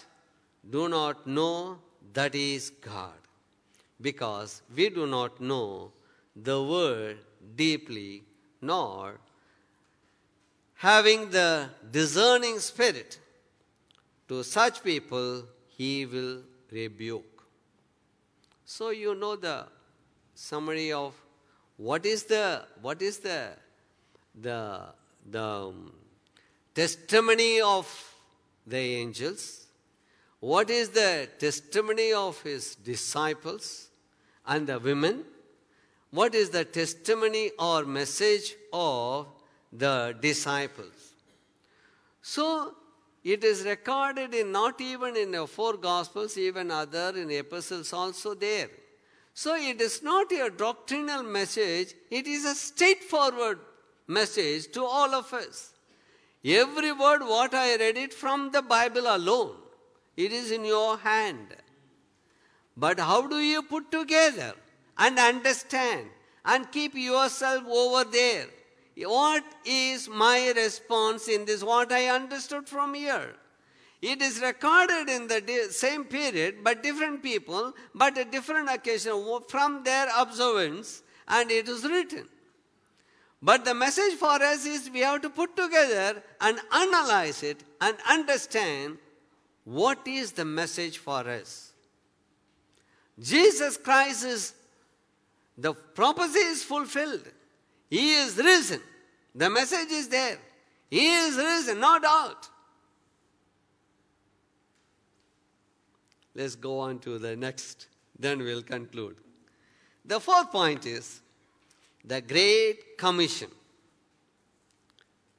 do 0.69 0.89
not 0.89 1.27
know 1.27 1.79
that 2.13 2.35
He 2.35 2.55
is 2.55 2.71
God, 2.71 3.19
because 4.01 4.63
we 4.75 4.89
do 4.89 5.07
not 5.07 5.41
know 5.41 5.93
the 6.35 6.63
Word 6.63 7.19
deeply, 7.55 8.25
nor 8.61 9.21
having 10.75 11.31
the 11.31 11.69
discerning 11.91 12.59
spirit. 12.59 13.19
To 14.29 14.43
such 14.43 14.83
people, 14.83 15.45
He 15.69 16.05
will 16.05 16.43
rebuke. 16.71 17.36
So 18.69 18.91
you 18.91 19.15
know 19.15 19.37
the 19.37 19.65
summary 20.35 20.93
of 20.93 21.15
what 21.77 22.05
is 22.05 22.25
the 22.25 22.65
what 22.83 23.01
is 23.01 23.19
the 23.19 23.51
the 24.35 24.81
the 25.31 25.43
um, 25.43 25.93
testimony 26.75 27.61
of 27.61 27.87
the 28.67 28.77
angels, 28.77 29.67
what 30.41 30.69
is 30.69 30.89
the 30.89 31.29
testimony 31.39 32.13
of 32.13 32.43
his 32.43 32.75
disciples 32.75 33.89
and 34.45 34.67
the 34.67 34.81
women, 34.81 35.25
what 36.11 36.35
is 36.35 36.51
the 36.51 36.65
testimony 36.65 37.53
or 37.61 37.85
message 37.85 38.57
of 38.73 39.29
the 39.73 40.17
disciples. 40.21 41.15
So 42.21 42.75
it 43.33 43.43
is 43.43 43.65
recorded 43.65 44.35
in 44.35 44.53
not 44.53 44.81
even 44.81 45.17
in 45.17 45.33
the 45.33 45.47
four 45.49 45.77
gospels, 45.77 46.39
even 46.39 46.71
other 46.71 47.13
in 47.17 47.29
epistles 47.29 47.93
also 47.93 48.35
there. 48.35 48.69
So 49.35 49.57
it 49.57 49.81
is 49.81 50.01
not 50.01 50.31
a 50.31 50.49
doctrinal 50.49 51.25
message, 51.25 51.95
it 52.09 52.29
is 52.29 52.45
a 52.45 52.55
straightforward 52.55 53.59
message 54.07 54.71
to 54.75 54.85
all 54.85 55.13
of 55.13 55.33
us. 55.35 55.73
Every 56.45 56.93
word 56.93 57.23
what 57.23 57.53
I 57.53 57.75
read 57.77 57.97
it 57.97 58.15
from 58.15 58.53
the 58.53 58.63
Bible 58.63 59.09
alone. 59.09 59.57
It 60.17 60.33
is 60.33 60.53
in 60.53 60.65
your 60.65 60.97
hand. 60.97 61.57
But 62.77 63.01
how 63.01 63.27
do 63.27 63.39
you 63.39 63.63
put 63.63 63.91
together 63.91 64.55
and 64.97 65.19
understand 65.19 66.07
and 66.45 66.71
keep 66.71 66.95
yourself 66.95 67.65
over 67.67 68.05
there 68.05 68.47
what 69.05 69.45
is 69.65 70.09
my 70.09 70.53
response 70.57 71.29
in 71.29 71.45
this? 71.45 71.63
What 71.63 71.93
I 71.93 72.09
understood 72.09 72.69
from 72.69 72.95
here. 72.95 73.35
It 74.03 74.23
is 74.23 74.41
recorded 74.41 75.09
in 75.09 75.27
the 75.27 75.69
same 75.71 76.05
period, 76.05 76.57
but 76.63 76.83
different 76.83 77.23
people, 77.23 77.73
but 77.95 78.17
a 78.19 78.25
different 78.25 78.69
occasion 78.71 79.25
from 79.49 79.83
their 79.85 80.09
observance, 80.17 81.03
and 81.29 81.51
it 81.51 81.69
is 81.69 81.85
written. 81.85 82.29
But 83.43 83.65
the 83.65 83.75
message 83.75 84.15
for 84.15 84.43
us 84.43 84.65
is 84.65 84.91
we 84.91 85.01
have 85.01 85.23
to 85.23 85.31
put 85.31 85.57
together 85.57 86.23
and 86.41 86.59
analyze 86.73 87.43
it 87.43 87.63
and 87.81 87.97
understand 88.09 88.99
what 89.65 90.07
is 90.07 90.33
the 90.33 90.45
message 90.45 90.99
for 90.99 91.29
us. 91.29 91.73
Jesus 93.19 93.77
Christ 93.77 94.25
is, 94.25 94.55
the 95.57 95.75
prophecy 95.75 96.39
is 96.39 96.63
fulfilled. 96.63 97.27
He 97.89 98.15
is 98.15 98.37
risen. 98.37 98.81
The 99.35 99.51
message 99.51 99.91
is 99.91 100.09
there. 100.09 100.39
He 100.91 101.13
is 101.13 101.37
risen, 101.37 101.81
no 101.81 101.99
doubt. 101.99 102.49
Let's 106.35 106.55
go 106.55 106.81
on 106.81 106.99
to 107.01 107.19
the 107.19 107.35
next, 107.35 107.87
then 108.19 108.39
we'll 108.41 108.63
conclude. 108.63 109.17
The 110.05 110.21
fourth 110.21 110.53
point 110.53 110.87
is 110.87 111.21
the 112.05 112.21
Great 112.21 112.99
Commission. 112.99 113.49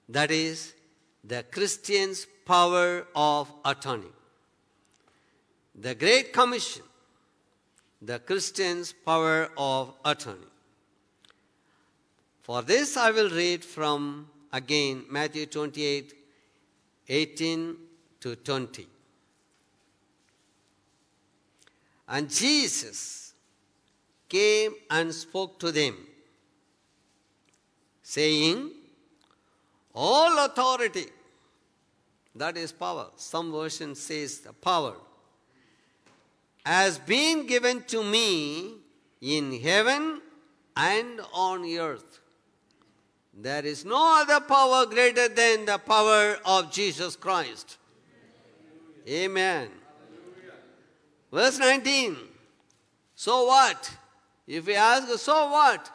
That 0.09 0.31
is 0.31 0.73
the 1.23 1.43
Christian's 1.43 2.25
power 2.45 3.05
of 3.15 3.51
attorney. 3.63 4.11
The 5.75 5.93
Great 5.93 6.33
Commission, 6.33 6.83
the 8.01 8.19
Christian's 8.19 8.93
power 8.93 9.49
of 9.57 9.93
attorney. 10.03 10.47
For 12.47 12.61
this 12.61 12.95
I 12.95 13.11
will 13.11 13.29
read 13.29 13.65
from 13.65 14.25
again 14.53 15.03
Matthew 15.09 15.47
28 15.47 16.13
18 17.09 17.75
to 18.21 18.35
20. 18.37 18.87
And 22.07 22.29
Jesus 22.29 23.33
came 24.29 24.75
and 24.89 25.13
spoke 25.13 25.59
to 25.59 25.73
them, 25.73 25.97
saying, 28.01 28.71
All 29.93 30.45
authority, 30.45 31.07
that 32.33 32.55
is 32.55 32.71
power, 32.71 33.07
some 33.17 33.51
version 33.51 33.93
says 33.93 34.39
the 34.39 34.53
power, 34.53 34.95
has 36.65 36.97
been 36.97 37.45
given 37.45 37.83
to 37.87 38.05
me 38.05 38.75
in 39.19 39.59
heaven 39.59 40.21
and 40.77 41.19
on 41.33 41.65
earth. 41.77 42.21
There 43.39 43.63
is 43.63 43.85
no 43.85 44.21
other 44.21 44.39
power 44.39 44.87
greater 44.87 45.27
than 45.27 45.65
the 45.65 45.77
power 45.77 46.39
of 46.43 46.71
Jesus 46.71 47.15
Christ. 47.15 47.77
Amen. 49.07 49.69
Verse 51.31 51.59
19. 51.59 52.17
So 53.13 53.45
what? 53.45 53.95
If 54.47 54.65
we 54.65 54.73
ask, 54.73 55.07
so 55.19 55.51
what? 55.51 55.91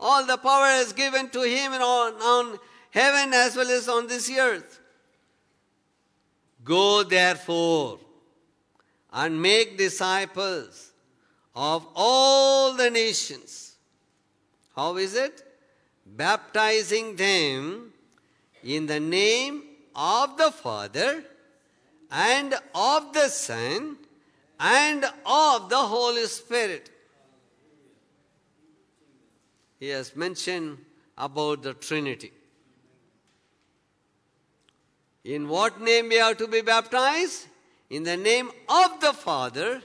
All 0.00 0.24
the 0.24 0.38
power 0.38 0.68
is 0.80 0.94
given 0.94 1.28
to 1.30 1.42
him 1.42 1.72
on, 1.72 2.14
on 2.14 2.58
heaven 2.90 3.34
as 3.34 3.54
well 3.54 3.68
as 3.68 3.86
on 3.88 4.06
this 4.06 4.30
earth. 4.30 4.80
Go 6.64 7.02
therefore 7.02 7.98
and 9.12 9.40
make 9.40 9.76
disciples 9.76 10.92
of 11.54 11.86
all 11.94 12.72
the 12.74 12.88
nations. 12.88 13.76
How 14.74 14.96
is 14.96 15.14
it? 15.14 15.47
Baptizing 16.16 17.16
them 17.16 17.92
in 18.62 18.86
the 18.86 19.00
name 19.00 19.62
of 19.94 20.36
the 20.36 20.50
Father 20.50 21.24
and 22.10 22.54
of 22.74 23.12
the 23.12 23.28
Son 23.28 23.96
and 24.58 25.04
of 25.26 25.68
the 25.68 25.76
Holy 25.76 26.26
Spirit. 26.26 26.90
He 29.78 29.88
has 29.88 30.16
mentioned 30.16 30.78
about 31.16 31.62
the 31.62 31.74
Trinity. 31.74 32.32
In 35.24 35.48
what 35.48 35.80
name 35.80 36.08
we 36.08 36.16
have 36.16 36.38
to 36.38 36.48
be 36.48 36.62
baptized? 36.62 37.46
In 37.90 38.02
the 38.02 38.16
name 38.16 38.50
of 38.68 39.00
the 39.00 39.12
Father, 39.12 39.82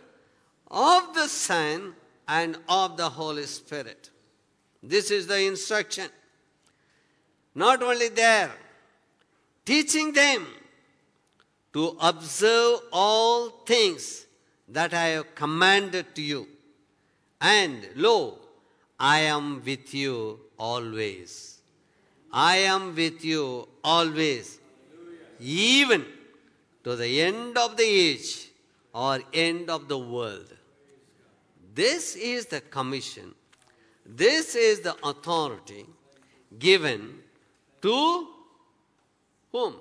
of 0.70 1.14
the 1.14 1.28
Son, 1.28 1.96
and 2.28 2.58
of 2.70 2.98
the 2.98 3.10
Holy 3.10 3.44
Spirit. 3.44 4.10
This 4.84 5.12
is 5.12 5.28
the 5.28 5.42
instruction. 5.42 6.10
Not 7.56 7.82
only 7.82 8.10
there, 8.10 8.52
teaching 9.66 10.12
them 10.12 10.46
to 11.72 11.96
observe 12.02 12.82
all 12.92 13.50
things 13.66 14.26
that 14.68 14.94
I 14.94 15.06
have 15.16 15.36
commanded 15.36 16.14
to 16.16 16.22
you. 16.22 16.48
And 17.40 17.88
lo, 17.96 18.40
I 19.00 19.20
am 19.20 19.64
with 19.64 19.94
you 19.94 20.40
always. 20.60 21.60
I 22.32 22.58
am 22.58 22.96
with 22.96 23.24
you 23.24 23.68
always, 23.84 24.60
even 25.40 26.06
to 26.84 26.96
the 26.96 27.22
end 27.22 27.58
of 27.58 27.78
the 27.78 27.84
age 27.84 28.50
or 28.94 29.20
end 29.32 29.70
of 29.70 29.88
the 29.88 29.98
world. 29.98 30.52
This 31.74 32.16
is 32.16 32.48
the 32.48 32.62
commission. 32.62 33.34
This 34.06 34.56
is 34.56 34.82
the 34.82 34.96
authority 35.04 35.86
given 36.60 37.20
to 37.82 38.28
whom? 39.52 39.76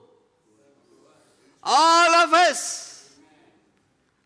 All 1.63 2.15
of 2.15 2.33
us. 2.33 3.11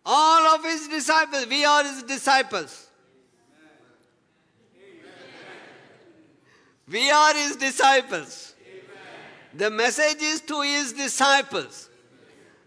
All 0.05 0.55
of 0.55 0.64
his 0.64 0.88
disciples. 0.88 1.47
We 1.47 1.64
are 1.64 1.84
his 1.84 2.03
disciples. 2.05 2.86
We 6.88 7.11
are 7.11 7.34
his 7.34 7.57
disciples. 7.57 8.55
The 9.55 9.70
message 9.70 10.22
is 10.22 10.40
to 10.42 10.61
his 10.61 10.92
disciples. 10.92 11.90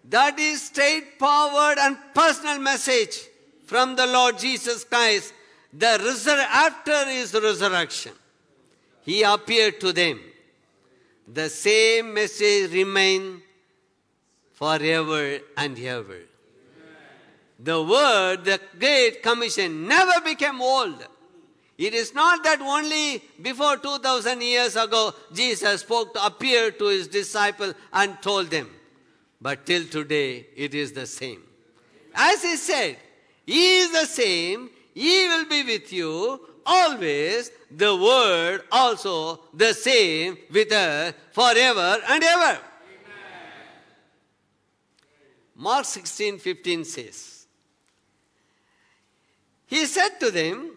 That 0.09 0.39
is 0.39 0.63
straightforward 0.63 1.77
and 1.79 1.97
personal 2.13 2.59
message 2.59 3.17
from 3.65 3.95
the 3.95 4.07
Lord 4.07 4.39
Jesus 4.39 4.83
Christ. 4.83 5.33
The 5.71 5.99
resur- 6.01 6.47
after 6.49 7.05
his 7.05 7.33
resurrection, 7.33 8.13
he 9.03 9.23
appeared 9.23 9.79
to 9.81 9.93
them. 9.93 10.19
The 11.31 11.49
same 11.49 12.13
message 12.13 12.71
remained 12.73 13.41
forever 14.53 15.39
and 15.55 15.79
ever. 15.79 16.17
The 17.59 17.81
word, 17.83 18.45
the 18.45 18.59
Great 18.79 19.21
Commission, 19.21 19.87
never 19.87 20.21
became 20.21 20.61
old. 20.61 21.05
It 21.77 21.93
is 21.93 22.13
not 22.13 22.43
that 22.43 22.61
only 22.61 23.23
before 23.41 23.77
2000 23.77 24.41
years 24.41 24.75
ago 24.75 25.13
Jesus 25.31 25.81
spoke 25.81 26.13
to 26.13 26.25
appear 26.25 26.71
to 26.71 26.87
his 26.87 27.07
disciples 27.07 27.73
and 27.93 28.21
told 28.21 28.49
them. 28.49 28.69
But 29.41 29.65
till 29.65 29.85
today 29.85 30.47
it 30.55 30.73
is 30.73 30.91
the 30.91 31.05
same. 31.05 31.41
As 32.13 32.41
he 32.41 32.57
said, 32.57 32.97
He 33.45 33.77
is 33.77 33.91
the 33.91 34.05
same, 34.05 34.69
He 34.99 35.29
will 35.29 35.45
be 35.45 35.63
with 35.63 35.93
you 35.93 36.45
always, 36.65 37.51
the 37.71 37.95
word 37.95 38.63
also 38.69 39.39
the 39.53 39.73
same 39.73 40.37
with 40.51 40.73
us 40.73 41.13
forever 41.31 41.99
and 42.09 42.21
ever. 42.21 42.59
Mark 45.55 45.85
16 45.85 46.39
15 46.39 46.83
says, 46.83 47.47
He 49.67 49.85
said 49.85 50.19
to 50.19 50.31
them, 50.31 50.75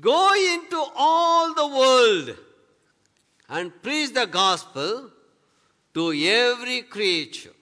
Go 0.00 0.34
into 0.34 0.84
all 0.96 1.54
the 1.54 1.68
world 1.68 2.36
and 3.50 3.80
preach 3.80 4.12
the 4.14 4.26
gospel 4.26 5.12
to 5.94 6.12
every 6.12 6.82
creature. 6.82 7.54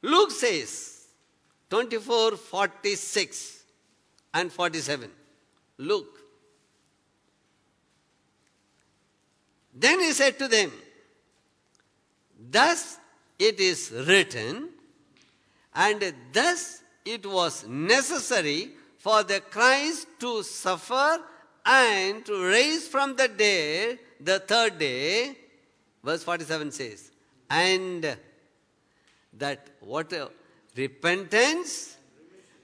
Luke 0.00 0.30
says 0.30 1.04
24 1.68 2.38
46 2.38 3.57
and 4.34 4.52
47. 4.52 5.10
Look. 5.78 6.18
Then 9.74 10.00
he 10.00 10.12
said 10.12 10.38
to 10.38 10.48
them, 10.48 10.72
Thus 12.50 12.98
it 13.38 13.60
is 13.60 13.92
written, 14.06 14.70
and 15.74 16.14
thus 16.32 16.82
it 17.04 17.24
was 17.24 17.66
necessary 17.66 18.70
for 18.98 19.22
the 19.22 19.40
Christ 19.40 20.06
to 20.20 20.42
suffer 20.42 21.18
and 21.64 22.24
to 22.26 22.44
raise 22.46 22.88
from 22.88 23.14
the 23.14 23.28
dead 23.28 23.98
the 24.20 24.40
third 24.40 24.78
day. 24.78 25.36
Verse 26.02 26.22
47 26.22 26.72
says, 26.72 27.10
and 27.50 28.16
that 29.34 29.68
what 29.80 30.12
repentance 30.76 31.97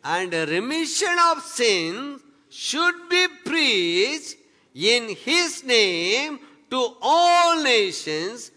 and 0.05 0.33
remission 0.33 1.17
of 1.31 1.43
sins 1.43 2.21
should 2.51 3.09
be 3.09 3.27
preached 3.45 4.37
in 4.75 5.09
his 5.17 5.65
name 5.65 6.39
to 6.71 6.97
all 7.01 7.63
nations 7.63 8.51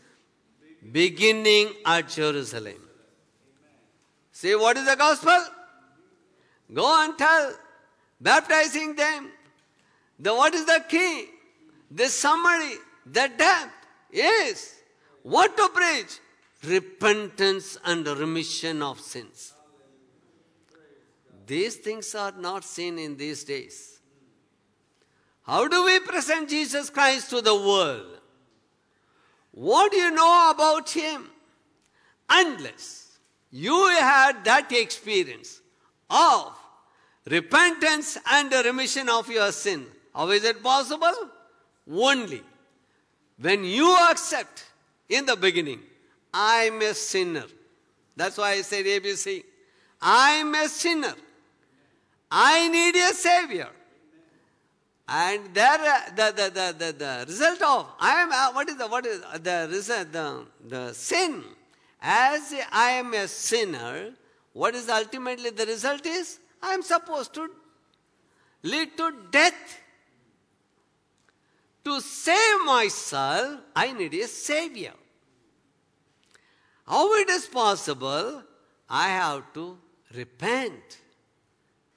beginning 0.92 1.74
at 1.86 2.10
Jerusalem. 2.10 2.82
See 4.32 4.56
what 4.56 4.78
is 4.78 4.86
the 4.86 4.96
gospel? 4.96 5.40
Go 6.74 7.04
and 7.04 7.18
tell, 7.18 7.54
baptizing 8.20 8.96
them. 8.96 9.32
The 10.20 10.36
what 10.36 10.54
is 10.54 10.66
the 10.66 10.84
key? 10.88 11.28
The 11.90 12.08
summary, 12.08 12.76
the 13.06 13.32
depth 13.38 13.74
is 14.12 14.76
what 15.24 15.56
to 15.58 15.70
preach? 15.70 16.20
Repentance 16.64 17.78
and 17.86 18.06
remission 18.06 18.82
of 18.82 19.00
sins. 19.00 19.54
These 21.48 21.78
things 21.78 22.14
are 22.14 22.34
not 22.38 22.66
seen 22.66 23.00
in 23.00 23.16
these 23.16 23.46
days. 23.46 24.00
How 25.44 25.68
do 25.68 25.86
we 25.86 26.00
present 26.02 26.50
Jesus 26.50 26.90
Christ 26.90 27.30
to 27.30 27.42
the 27.42 27.56
world? 27.56 28.20
What 29.52 29.92
do 29.92 29.98
you 29.98 30.12
know 30.12 30.52
about 30.54 30.90
Him? 30.90 31.30
Unless 32.30 33.18
you 33.50 33.88
had 33.88 34.44
that 34.44 34.70
experience 34.74 35.62
of 36.10 36.54
repentance 37.26 38.18
and 38.30 38.52
remission 38.52 39.08
of 39.08 39.30
your 39.30 39.54
sin. 39.54 39.86
How 40.14 40.30
is 40.32 40.44
it 40.44 40.62
possible? 40.62 41.16
Only 41.90 42.44
when 43.40 43.64
you 43.64 43.96
accept 44.12 44.66
in 45.08 45.26
the 45.26 45.38
beginning, 45.38 45.80
I'm 46.34 46.82
a 46.82 46.94
sinner. 46.94 47.46
That's 48.18 48.38
why 48.38 48.52
I 48.52 48.62
said 48.64 48.86
ABC. 48.86 49.44
I'm 50.02 50.54
a 50.54 50.68
sinner. 50.68 51.14
I 52.32 52.68
need 52.68 52.96
a 52.96 53.14
savior. 53.14 53.70
And 55.08 55.54
there, 55.54 55.78
the, 56.16 56.34
the, 56.36 56.44
the, 56.50 56.76
the, 56.78 56.92
the 56.92 57.26
result 57.28 57.62
of 57.62 57.88
I 58.00 58.22
am 58.22 58.32
uh, 58.32 58.52
what 58.52 58.68
is 58.68 58.76
the 58.76 58.88
what 58.88 59.06
is 59.06 59.22
the 59.42 59.68
result 59.72 60.12
the, 60.12 60.46
the 60.68 60.94
sin 60.94 61.44
as 62.02 62.54
I 62.72 62.92
am 62.92 63.14
a 63.14 63.28
sinner. 63.28 64.12
What 64.52 64.76
is 64.76 64.90
ultimately 64.90 65.52
the 65.52 65.66
result 65.66 66.06
is 66.06 66.40
I 66.62 66.74
am 66.74 66.82
supposed 66.82 67.34
to 67.36 67.50
lead 68.64 68.98
to 68.98 69.14
death. 69.32 69.80
To 71.86 72.02
save 72.02 72.66
myself, 72.66 73.62
I 73.74 73.94
need 73.94 74.14
a 74.16 74.28
savior. 74.28 74.94
How 76.86 77.14
it 77.16 77.30
is 77.30 77.46
possible? 77.46 78.44
I 78.90 79.08
have 79.08 79.54
to 79.54 79.78
repent, 80.14 81.00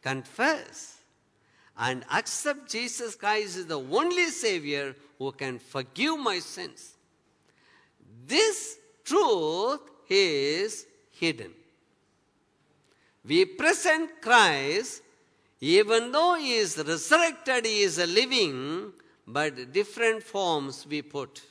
confess, 0.03 0.99
and 1.77 2.05
accept 2.13 2.71
Jesus 2.71 3.15
Christ 3.15 3.57
as 3.57 3.67
the 3.67 3.79
only 3.81 4.27
Savior 4.27 4.95
who 5.19 5.33
can 5.33 5.59
forgive 5.59 6.19
my 6.19 6.39
sins. 6.39 6.95
This 8.27 8.79
truth 9.05 9.81
is 10.09 10.87
hidden. 11.13 11.53
We 13.25 13.45
present 13.45 14.21
Christ, 14.21 15.03
even 15.61 16.13
though 16.13 16.35
He 16.35 16.55
is 16.55 16.79
resurrected, 16.79 17.67
He 17.67 17.83
is 17.83 17.99
living, 17.99 18.93
but 19.27 19.73
different 19.73 20.23
forms 20.23 20.87
we 20.89 21.03
put. 21.03 21.43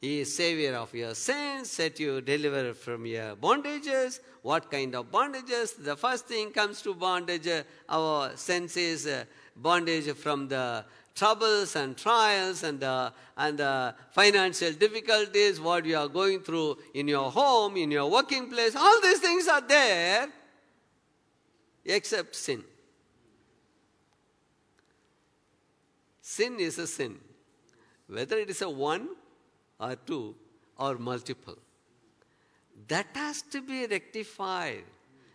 He 0.00 0.20
is 0.20 0.34
Savior 0.34 0.74
of 0.74 0.94
your 0.94 1.14
sins, 1.14 1.70
set 1.70 1.98
you 1.98 2.20
deliver 2.20 2.74
from 2.74 3.06
your 3.06 3.34
bondages. 3.34 4.20
What 4.42 4.70
kind 4.70 4.94
of 4.94 5.10
bondages? 5.10 5.82
The 5.82 5.96
first 5.96 6.26
thing 6.26 6.50
comes 6.50 6.82
to 6.82 6.94
bondage, 6.94 7.48
uh, 7.48 7.62
our 7.88 8.36
senses, 8.36 9.06
uh, 9.06 9.24
bondage 9.56 10.12
from 10.14 10.48
the 10.48 10.84
troubles 11.14 11.76
and 11.76 11.96
trials 11.96 12.62
and 12.62 12.78
the, 12.78 13.12
and 13.38 13.58
the 13.58 13.94
financial 14.12 14.72
difficulties, 14.72 15.58
what 15.58 15.86
you 15.86 15.96
are 15.96 16.08
going 16.08 16.40
through 16.40 16.76
in 16.92 17.08
your 17.08 17.30
home, 17.30 17.78
in 17.78 17.90
your 17.90 18.08
working 18.10 18.50
place. 18.50 18.76
All 18.76 19.00
these 19.00 19.18
things 19.18 19.48
are 19.48 19.62
there 19.62 20.28
except 21.86 22.36
sin. 22.36 22.62
Sin 26.20 26.60
is 26.60 26.78
a 26.78 26.86
sin. 26.86 27.16
Whether 28.08 28.36
it 28.36 28.50
is 28.50 28.60
a 28.60 28.68
one 28.68 29.08
or 29.78 29.96
two 29.96 30.34
or 30.78 30.96
multiple. 30.96 31.56
That 32.88 33.06
has 33.14 33.42
to 33.42 33.60
be 33.62 33.86
rectified. 33.86 34.84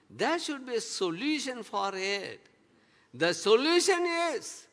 There 0.09 0.37
should 0.39 0.65
be 0.65 0.75
a 0.75 0.81
solution 0.81 1.63
for 1.63 1.91
it. 1.93 2.39
The 3.13 3.33
solution 3.33 4.05
is 4.33 4.67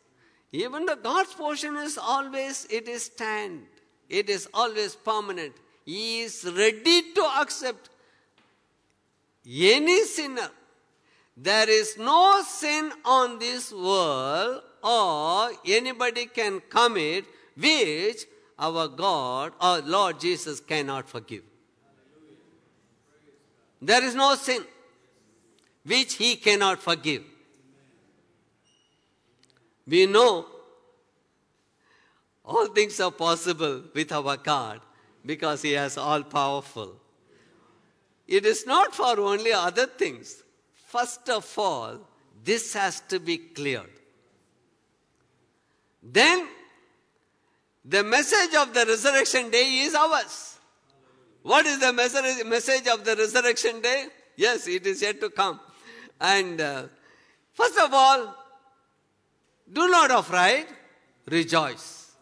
even 0.53 0.87
the 0.87 0.97
God's 0.97 1.35
portion 1.35 1.77
is 1.77 1.99
always 1.99 2.67
it 2.71 2.89
is 2.89 3.05
stand. 3.05 3.67
It 4.09 4.31
is 4.31 4.49
always 4.55 4.97
permanent. 4.97 5.55
He 5.85 6.23
is 6.23 6.45
ready 6.57 7.13
to 7.15 7.23
accept 7.41 7.91
any 9.47 10.05
sinner. 10.05 10.51
There 11.37 11.69
is 11.69 11.97
no 11.99 12.43
sin 12.47 12.91
on 13.05 13.39
this 13.39 13.73
world 13.73 14.63
or 14.83 15.51
anybody 15.67 16.27
can 16.27 16.61
commit 16.69 17.25
which 17.57 18.25
our 18.59 18.89
God 18.89 19.53
our 19.61 19.81
Lord 19.81 20.21
Jesus 20.21 20.61
cannot 20.61 21.09
forgive. 21.09 21.43
There 23.81 24.03
is 24.03 24.15
no 24.15 24.35
sin 24.35 24.65
which 25.85 26.15
he 26.15 26.37
cannot 26.37 26.81
forgive. 26.81 27.23
We 29.87 30.07
know 30.07 30.47
all 32.45 32.67
things 32.69 32.99
are 33.01 33.11
possible 33.11 33.83
with 33.95 34.11
our 34.13 34.37
God 34.37 34.81
because 35.25 35.63
he 35.63 35.75
is 35.75 35.97
all 35.97 36.23
powerful. 36.23 36.97
It 38.27 38.45
is 38.45 38.67
not 38.67 38.95
for 38.95 39.19
only 39.19 39.53
other 39.53 39.87
things. 39.87 40.43
First 40.87 41.29
of 41.31 41.59
all, 41.59 42.01
this 42.45 42.75
has 42.75 43.01
to 43.09 43.19
be 43.19 43.39
cleared. 43.39 43.91
Then, 46.03 46.49
the 47.89 48.05
message 48.05 48.55
of 48.55 48.75
the 48.75 48.85
resurrection 48.85 49.51
day 49.51 49.81
is 49.81 49.95
ours. 49.95 50.59
What 51.43 51.65
is 51.65 51.79
the 51.81 51.93
message 51.93 52.87
of 52.89 53.05
the 53.05 53.17
resurrection 53.17 53.81
day? 53.81 54.07
Yes, 54.37 54.69
it 54.69 54.87
is 54.87 55.01
yet 55.01 55.21
to 55.21 55.31
come. 55.31 55.59
And 56.21 56.61
uh, 56.61 56.83
first 57.55 57.79
of 57.79 57.93
all, 57.93 58.35
do 59.73 59.89
not 59.89 60.11
afraid, 60.11 60.67
rejoice. 61.27 62.13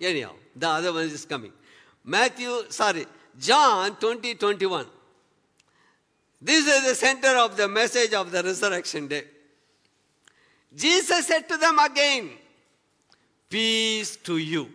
Anyhow, 0.00 0.32
the 0.54 0.68
other 0.68 0.92
one 0.92 1.04
is 1.04 1.24
coming. 1.24 1.52
Matthew, 2.04 2.50
sorry, 2.68 3.06
John 3.38 3.96
20, 3.96 4.36
21. 4.36 4.86
This 6.40 6.66
is 6.66 6.88
the 6.88 6.94
center 6.94 7.36
of 7.38 7.56
the 7.56 7.68
message 7.68 8.14
of 8.14 8.30
the 8.30 8.42
resurrection 8.42 9.08
day. 9.08 9.24
Jesus 10.74 11.26
said 11.26 11.48
to 11.48 11.56
them 11.56 11.78
again, 11.78 12.30
Peace 13.50 14.16
to 14.16 14.38
you. 14.38 14.70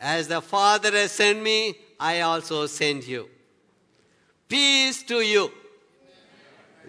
As 0.00 0.26
the 0.28 0.42
Father 0.42 0.90
has 0.90 1.12
sent 1.12 1.40
me, 1.40 1.74
I 1.98 2.20
also 2.20 2.66
send 2.66 3.06
you. 3.06 3.28
Peace 4.48 5.04
to 5.04 5.20
you. 5.20 5.52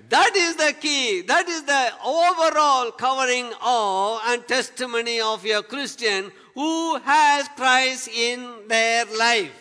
That 0.10 0.36
is 0.36 0.56
the 0.56 0.74
key. 0.74 1.22
That 1.22 1.48
is 1.48 1.64
the 1.64 1.92
overall 2.04 2.92
covering 2.92 3.52
of 3.62 4.22
and 4.26 4.48
testimony 4.48 5.22
of 5.22 5.46
a 5.46 5.62
Christian 5.62 6.32
who 6.56 6.98
has 6.98 7.48
Christ 7.50 8.08
in 8.08 8.68
their 8.68 9.06
life. 9.18 9.54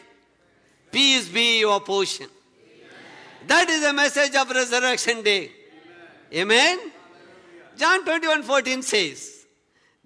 Peace 0.91 1.29
be 1.29 1.61
your 1.61 1.81
portion. 1.81 2.27
That 3.47 3.69
is 3.69 3.83
the 3.83 3.93
message 3.93 4.35
of 4.35 4.51
resurrection 4.51 5.23
day. 5.23 5.53
Amen. 6.33 6.79
Amen? 6.79 6.93
John 7.77 8.05
21 8.05 8.43
14 8.43 8.83
says, 8.83 9.40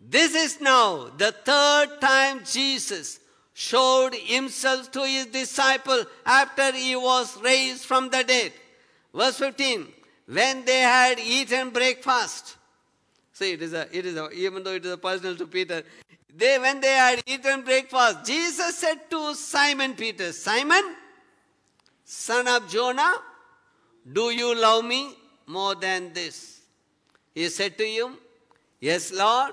This 0.09 0.34
is 0.34 0.61
now 0.61 1.11
the 1.16 1.32
third 1.32 2.00
time 2.00 2.42
Jesus 2.44 3.20
showed 3.55 4.14
himself 4.14 4.90
to 4.92 5.05
his 5.05 5.26
disciple 5.26 6.05
after 6.26 6.72
he 6.72 6.94
was 6.94 7.40
raised 7.40 7.84
from 7.84 8.11
the 8.11 8.22
dead. 8.22 8.52
Verse 9.14 9.38
15, 9.38 9.86
when 10.26 10.64
they 10.64 10.80
had 10.80 11.18
eaten 11.18 11.70
breakfast. 11.70 12.57
See, 13.32 13.52
it 13.52 13.62
is 13.62 13.72
a, 13.72 13.88
it 13.96 14.05
is 14.07 14.16
a, 14.16 14.30
even 14.30 14.62
though 14.62 14.74
it 14.74 14.84
is 14.84 14.92
a 14.92 14.98
personal 14.98 15.36
to 15.36 15.46
Peter, 15.46 15.82
they, 16.36 16.59
when 16.59 16.80
they 16.80 16.92
had 16.92 17.22
eaten 17.26 17.62
breakfast, 17.62 18.26
Jesus 18.26 18.76
said 18.78 19.09
to 19.11 19.34
Simon 19.34 19.94
Peter, 19.94 20.32
Simon, 20.32 20.96
son 22.05 22.46
of 22.48 22.68
Jonah, 22.68 23.14
do 24.12 24.30
you 24.30 24.55
love 24.55 24.84
me 24.84 25.14
more 25.46 25.74
than 25.74 26.12
this? 26.12 26.61
He 27.34 27.48
said 27.48 27.78
to 27.78 27.84
him, 27.84 28.18
Yes, 28.80 29.12
Lord, 29.12 29.52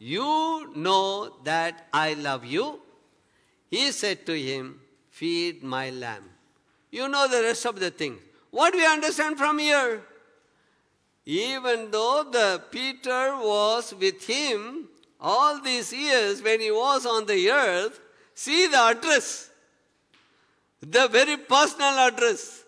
you 0.00 0.72
know 0.74 1.36
that 1.44 1.86
I 1.92 2.14
love 2.14 2.44
you. 2.44 2.80
He 3.70 3.92
said 3.92 4.26
to 4.26 4.36
him, 4.36 4.80
Feed 5.10 5.62
my 5.62 5.90
lamb. 5.90 6.24
You 6.90 7.06
know 7.08 7.28
the 7.28 7.42
rest 7.42 7.66
of 7.66 7.78
the 7.78 7.90
thing. 7.90 8.18
What 8.50 8.72
do 8.72 8.78
we 8.78 8.86
understand 8.86 9.36
from 9.36 9.58
here? 9.58 10.02
Even 11.26 11.90
though 11.90 12.26
the 12.30 12.62
Peter 12.70 13.36
was 13.36 13.94
with 13.94 14.24
him 14.26 14.88
all 15.20 15.60
these 15.60 15.92
years 15.92 16.42
when 16.42 16.60
he 16.60 16.70
was 16.70 17.04
on 17.04 17.26
the 17.26 17.50
earth, 17.50 18.00
see 18.34 18.66
the 18.68 18.78
address. 18.78 19.50
The 20.80 21.08
very 21.08 21.36
personal 21.36 21.98
address. 22.08 22.64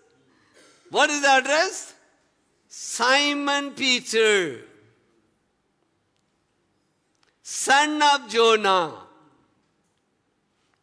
What 0.90 1.08
is 1.08 1.22
the 1.22 1.30
address? 1.30 1.94
Simon 2.68 3.70
Peter, 3.70 4.60
son 7.42 8.00
of 8.02 8.28
Jonah. 8.28 8.94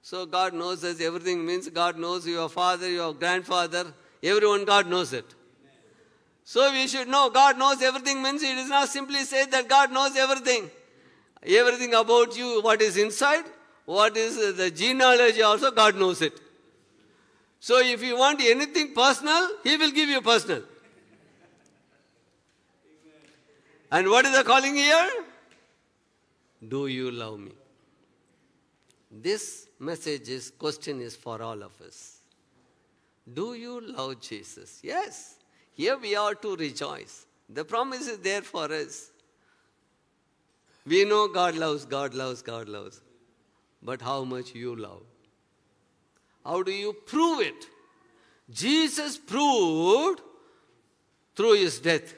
So 0.01 0.26
God 0.26 0.53
knows 0.53 0.84
us. 0.84 0.99
Everything 1.01 1.45
means 1.45 1.70
God 1.70 1.97
knows 1.97 2.28
your 2.28 2.49
father, 2.49 2.89
your 2.89 3.14
grandfather. 3.14 3.93
Everyone, 4.24 4.66
God 4.66 4.88
knows 4.88 5.14
it. 5.14 5.26
So 6.43 6.72
we 6.72 6.88
should 6.88 7.07
know 7.07 7.30
God 7.30 7.60
knows 7.60 7.82
everything 7.82 8.24
means 8.24 8.41
it 8.41 8.57
is 8.57 8.70
not 8.70 8.89
simply 8.89 9.20
said 9.20 9.51
that 9.51 9.68
God 9.68 9.91
knows 9.91 10.18
everything. 10.18 10.70
Everything 11.45 11.93
about 11.93 12.36
you, 12.36 12.62
what 12.62 12.82
is 12.82 12.97
inside, 12.97 13.45
what 13.86 14.18
is 14.18 14.57
the 14.57 14.72
genealogy 14.72 15.41
also, 15.43 15.72
God 15.72 15.95
knows 15.95 16.22
it. 16.22 16.34
So 17.60 17.80
if 17.80 18.01
you 18.01 18.18
want 18.18 18.41
anything 18.41 18.93
personal, 18.93 19.47
He 19.64 19.78
will 19.78 19.91
give 19.91 20.10
you 20.10 20.22
personal. 20.22 20.64
And 23.91 24.10
what 24.10 24.26
is 24.26 24.36
the 24.36 24.43
calling 24.43 24.76
here? 24.76 25.10
Do 26.68 26.88
you 26.88 27.12
love 27.12 27.39
me? 27.39 27.51
This 29.12 29.68
message 29.80 30.30
is 30.30 30.51
question 30.51 31.01
is 31.01 31.16
for 31.16 31.41
all 31.41 31.64
of 31.64 31.80
us. 31.82 32.18
Do 33.34 33.53
you 33.53 33.82
love 33.82 34.20
Jesus? 34.20 34.80
Yes. 34.84 35.36
Here 35.74 35.97
we 35.97 36.16
are 36.16 36.36
to 36.36 36.55
rejoice. 36.55 37.26
The 37.49 37.64
promise 37.64 38.07
is 38.07 38.20
there 38.20 38.41
for 38.41 38.72
us. 38.72 39.12
We 40.86 41.05
know 41.05 41.28
God 41.28 41.55
loves, 41.55 41.86
God 41.86 42.14
loves, 42.14 42.41
God 42.41 42.68
loves. 42.68 43.01
But 43.82 44.01
how 44.01 44.24
much 44.24 44.53
you 44.53 44.76
love? 44.76 45.03
How 46.45 46.64
do 46.64 46.72
you 46.72 46.93
prove 46.93 47.41
it? 47.41 47.66
Jesus 48.49 49.18
proved 49.18 50.22
through 51.36 51.53
his 51.53 51.80
death. 51.80 52.14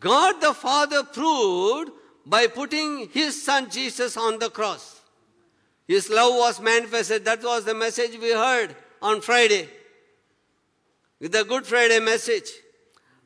God 0.00 0.40
the 0.40 0.52
Father 0.54 1.04
proved 1.04 1.92
by 2.28 2.46
putting 2.46 3.08
his 3.08 3.42
son 3.42 3.70
Jesus 3.70 4.16
on 4.16 4.38
the 4.38 4.50
cross. 4.50 5.00
His 5.86 6.10
love 6.10 6.34
was 6.34 6.60
manifested. 6.60 7.24
That 7.24 7.42
was 7.42 7.64
the 7.64 7.74
message 7.74 8.18
we 8.20 8.32
heard 8.32 8.76
on 9.00 9.22
Friday 9.22 9.66
with 11.18 11.32
the 11.32 11.44
Good 11.44 11.66
Friday 11.66 12.00
message. 12.00 12.50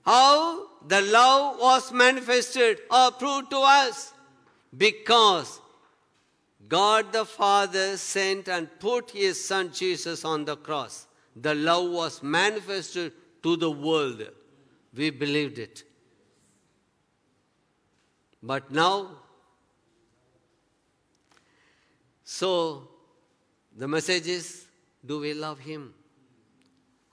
How 0.05 0.69
the 0.87 1.03
love 1.03 1.59
was 1.59 1.93
manifested 1.93 2.79
or 2.91 3.11
proved 3.11 3.51
to 3.51 3.59
us 3.59 4.13
because 4.77 5.61
God 6.69 7.13
the 7.13 7.25
Father 7.25 7.97
sent 7.97 8.49
and 8.49 8.69
put 8.79 9.11
his 9.11 9.45
son 9.45 9.73
Jesus 9.73 10.25
on 10.25 10.45
the 10.45 10.57
cross. 10.57 11.09
The 11.35 11.57
love 11.57 11.91
was 11.91 12.23
manifested 12.23 13.13
to 13.43 13.57
the 13.57 13.71
world. 13.71 14.23
We 14.95 15.11
believed 15.11 15.59
it. 15.59 15.83
But 18.43 18.71
now, 18.71 19.11
so 22.25 22.89
the 23.77 23.87
message 23.87 24.27
is 24.27 24.67
do 25.05 25.21
we 25.21 25.35
love 25.35 25.59
him? 25.59 25.95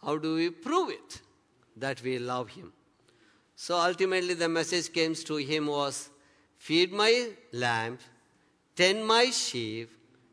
How 0.03 0.17
do 0.17 0.35
we 0.35 0.49
prove 0.49 0.91
it 0.91 1.21
that 1.77 2.01
we 2.01 2.19
love 2.19 2.49
him? 2.49 2.73
So 3.55 3.75
ultimately, 3.75 4.33
the 4.33 4.47
message 4.47 4.91
came 4.93 5.13
to 5.15 5.35
him 5.35 5.67
was 5.67 6.09
feed 6.57 6.93
my 6.93 7.29
lamb 7.51 7.97
tend 8.79 9.05
my 9.05 9.29
sheep, 9.29 9.89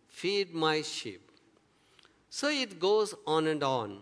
feed 0.07 0.55
my 0.55 0.81
sheep. 0.81 1.23
So 2.31 2.49
it 2.49 2.79
goes 2.79 3.13
on 3.27 3.49
and 3.49 3.63
on, 3.65 3.99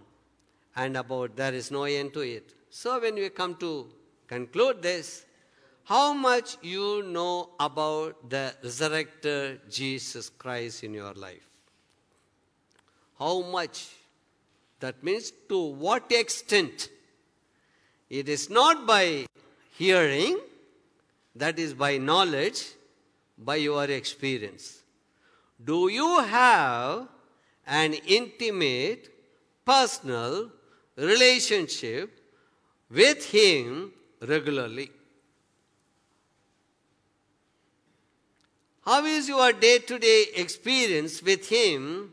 and 0.76 0.98
about 0.98 1.34
there 1.34 1.54
is 1.54 1.70
no 1.70 1.84
end 1.84 2.12
to 2.12 2.20
it. 2.20 2.52
So 2.68 3.00
when 3.00 3.14
we 3.14 3.30
come 3.30 3.54
to 3.66 3.86
conclude 4.26 4.82
this, 4.82 5.24
how 5.84 6.12
much 6.12 6.56
you 6.62 7.02
know 7.02 7.50
about 7.60 8.28
the 8.28 8.54
resurrected 8.62 9.60
Jesus 9.70 10.30
Christ 10.30 10.84
in 10.84 10.94
your 10.94 11.12
life? 11.14 11.46
How 13.18 13.42
much? 13.42 13.88
That 14.80 15.02
means 15.02 15.32
to 15.48 15.58
what 15.58 16.10
extent? 16.10 16.88
It 18.10 18.28
is 18.28 18.50
not 18.50 18.86
by 18.86 19.26
hearing, 19.78 20.38
that 21.36 21.58
is 21.58 21.74
by 21.74 21.98
knowledge, 21.98 22.72
by 23.38 23.56
your 23.56 23.84
experience. 23.84 24.80
Do 25.62 25.88
you 25.88 26.20
have 26.20 27.08
an 27.66 27.94
intimate, 28.06 29.10
personal 29.64 30.50
relationship 30.96 32.20
with 32.90 33.30
Him 33.30 33.92
regularly. 34.20 34.90
How 38.84 39.02
is 39.06 39.28
your 39.28 39.52
day 39.52 39.78
to 39.78 39.98
day 39.98 40.26
experience 40.36 41.22
with 41.22 41.48
Him 41.48 42.12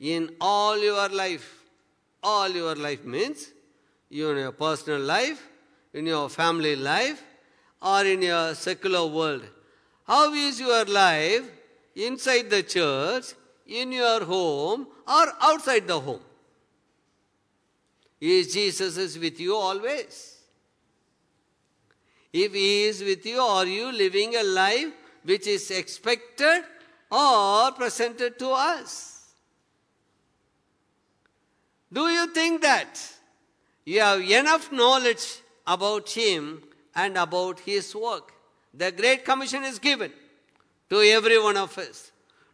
in 0.00 0.30
all 0.40 0.78
your 0.78 1.10
life? 1.10 1.62
All 2.22 2.48
your 2.48 2.74
life 2.74 3.04
means 3.04 3.52
in 4.10 4.16
your 4.16 4.52
personal 4.52 5.00
life, 5.00 5.46
in 5.92 6.06
your 6.06 6.30
family 6.30 6.74
life, 6.74 7.22
or 7.82 8.04
in 8.04 8.22
your 8.22 8.54
secular 8.54 9.06
world. 9.06 9.42
How 10.04 10.32
is 10.32 10.58
your 10.58 10.86
life 10.86 11.50
inside 11.94 12.48
the 12.48 12.62
church, 12.62 13.34
in 13.66 13.92
your 13.92 14.24
home, 14.24 14.86
or 15.06 15.26
outside 15.42 15.86
the 15.86 16.00
home? 16.00 16.20
Is 18.18 18.54
Jesus 18.54 18.96
is 18.96 19.18
with 19.18 19.38
you 19.38 19.54
always? 19.54 20.38
If 22.32 22.54
He 22.54 22.84
is 22.84 23.02
with 23.02 23.26
you, 23.26 23.38
are 23.40 23.66
you 23.66 23.92
living 23.92 24.34
a 24.34 24.42
life 24.42 24.92
which 25.26 25.46
is 25.48 25.70
expected 25.72 26.62
or 27.10 27.72
presented 27.72 28.38
to 28.38 28.48
us? 28.50 29.24
Do 31.92 32.08
you 32.08 32.32
think 32.32 32.62
that 32.62 33.00
you 33.84 34.00
have 34.00 34.20
enough 34.20 34.70
knowledge 34.70 35.40
about 35.66 36.08
Him 36.10 36.62
and 36.94 37.16
about 37.16 37.60
His 37.60 37.94
work? 37.94 38.32
The 38.72 38.92
Great 38.92 39.24
Commission 39.24 39.64
is 39.64 39.78
given 39.78 40.12
to 40.90 41.00
every 41.00 41.42
one 41.42 41.56
of 41.56 41.76
us. 41.78 42.12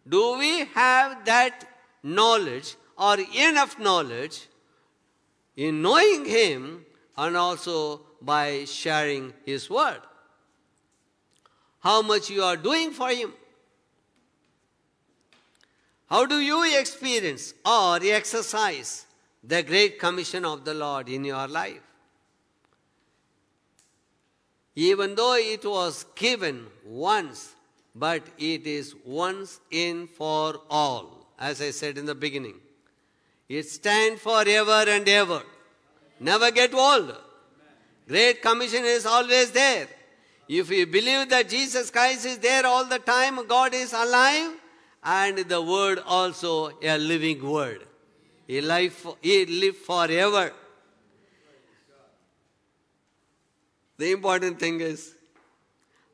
Do 0.08 0.38
we 0.38 0.64
have 0.74 1.24
that 1.26 1.64
knowledge 2.02 2.76
or 2.96 3.16
enough 3.36 3.78
knowledge 3.78 4.48
in 5.56 5.82
knowing 5.82 6.24
Him 6.24 6.86
and 7.18 7.36
also 7.36 8.00
by 8.20 8.64
sharing 8.64 9.34
His 9.44 9.68
word? 9.68 10.00
How 11.82 12.00
much 12.00 12.30
you 12.30 12.42
are 12.44 12.56
doing 12.56 12.92
for 12.92 13.08
Him? 13.08 13.32
How 16.06 16.26
do 16.26 16.40
you 16.40 16.78
experience 16.78 17.54
or 17.66 17.98
exercise 18.02 19.06
the 19.42 19.62
great 19.62 19.98
commission 19.98 20.44
of 20.44 20.64
the 20.64 20.74
Lord 20.74 21.08
in 21.08 21.24
your 21.24 21.48
life? 21.48 21.80
Even 24.76 25.14
though 25.16 25.34
it 25.34 25.64
was 25.64 26.04
given 26.14 26.66
once, 26.84 27.54
but 27.94 28.22
it 28.38 28.66
is 28.66 28.94
once 29.04 29.58
in 29.70 30.06
for 30.06 30.60
all, 30.70 31.26
as 31.38 31.60
I 31.60 31.70
said 31.70 31.98
in 31.98 32.06
the 32.06 32.14
beginning. 32.14 32.54
It 33.48 33.68
stands 33.68 34.22
forever 34.22 34.84
and 34.88 35.08
ever. 35.08 35.42
Never 36.20 36.50
get 36.52 36.72
old. 36.72 37.16
Great 38.06 38.40
Commission 38.40 38.84
is 38.84 39.04
always 39.04 39.50
there. 39.50 39.88
If 40.48 40.70
you 40.70 40.86
believe 40.86 41.28
that 41.30 41.48
Jesus 41.48 41.90
Christ 41.90 42.26
is 42.26 42.38
there 42.38 42.66
all 42.66 42.84
the 42.84 42.98
time, 42.98 43.46
God 43.46 43.74
is 43.74 43.92
alive, 43.92 44.52
and 45.02 45.38
the 45.38 45.62
Word 45.62 46.00
also 46.06 46.72
a 46.82 46.98
living 46.98 47.48
Word. 47.48 47.86
He 48.46 48.60
live, 48.60 49.06
he 49.20 49.46
live 49.46 49.76
forever. 49.76 50.52
The 53.98 54.10
important 54.10 54.58
thing 54.58 54.80
is 54.80 55.14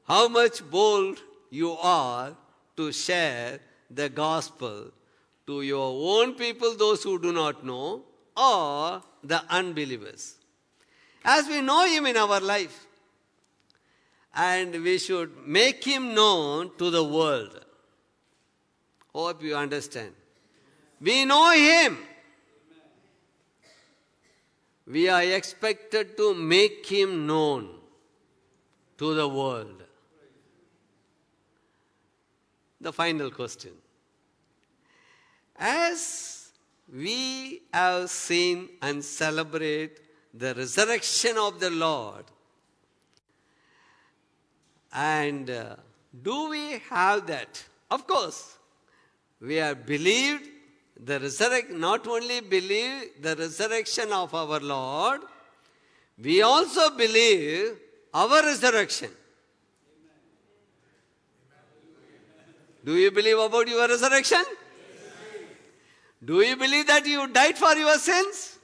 how 0.07 0.29
much 0.29 0.69
bold 0.71 1.23
you 1.51 1.73
are 1.73 2.37
to 2.77 2.93
share 2.93 3.61
the 3.91 4.09
gospel 4.09 4.93
to 5.47 5.63
your 5.63 6.21
own 6.21 6.35
people, 6.35 6.75
those 6.77 7.03
who 7.03 7.19
do 7.19 7.33
not 7.33 7.65
know, 7.65 8.03
or 8.37 9.03
the 9.25 9.43
unbelievers. 9.49 10.37
As 11.25 11.49
we 11.49 11.61
know 11.61 11.87
Him 11.87 12.07
in 12.07 12.17
our 12.17 12.41
life, 12.41 12.87
and 14.39 14.85
we 14.85 14.99
should 14.99 15.33
make 15.45 15.83
Him 15.83 16.15
known 16.15 16.71
to 16.79 16.91
the 16.91 17.03
world. 17.03 17.59
Hope 19.13 19.43
you 19.43 19.57
understand. 19.57 20.13
We 21.01 21.25
know 21.25 21.51
Him. 21.53 21.99
We 24.87 25.09
are 25.09 25.25
expected 25.25 26.17
to 26.17 26.35
make 26.35 26.87
Him 26.87 27.27
known 27.27 27.69
to 28.97 29.13
the 29.13 29.29
world. 29.29 29.83
The 32.81 32.93
final 32.93 33.33
question. 33.33 33.73
As 35.57 36.53
we 36.95 37.63
have 37.73 38.09
seen 38.09 38.69
and 38.81 39.05
celebrate 39.05 39.99
the 40.33 40.55
resurrection 40.55 41.37
of 41.37 41.59
the 41.59 41.71
Lord, 41.71 42.25
and 44.93 45.51
uh, 45.51 45.77
do 46.23 46.51
we 46.51 46.81
have 46.91 47.27
that? 47.27 47.65
Of 47.91 48.07
course, 48.07 48.59
we 49.41 49.57
have 49.57 49.87
believed 49.87 50.49
the 50.99 51.21
resurrection, 51.21 51.81
not 51.81 52.07
only 52.07 52.41
believe 52.41 53.23
the 53.23 53.37
resurrection 53.37 54.13
of 54.13 54.35
our 54.35 54.61
Lord, 54.61 55.21
we 56.23 56.43
also 56.43 56.91
believe 56.97 57.77
our 58.13 58.43
resurrection. 58.43 59.11
Do 62.85 62.97
you 62.97 63.11
believe 63.11 63.39
about 63.39 63.69
your 63.69 63.87
resurrection? 63.87 64.45
Do 66.25 66.41
you 66.41 66.57
believe 66.57 66.87
that 66.89 67.07
you 67.07 67.29
died 67.29 67.57
for 67.57 67.75
your 67.75 67.97
sins? 67.99 68.59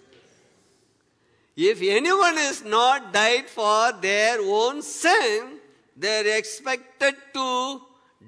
If 1.57 1.81
anyone 1.83 2.37
is 2.39 2.65
not 2.65 3.13
died 3.13 3.49
for 3.49 3.93
their 4.01 4.41
own 4.41 4.83
sin, 4.83 5.54
they 5.97 6.21
are 6.21 6.37
expected 6.37 7.15
to 7.35 7.81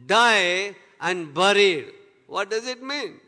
die 0.07 0.75
and 1.01 1.33
buried. 1.35 1.93
What 2.27 2.51
does 2.51 2.67
it 2.67 2.83
mean? 2.83 3.21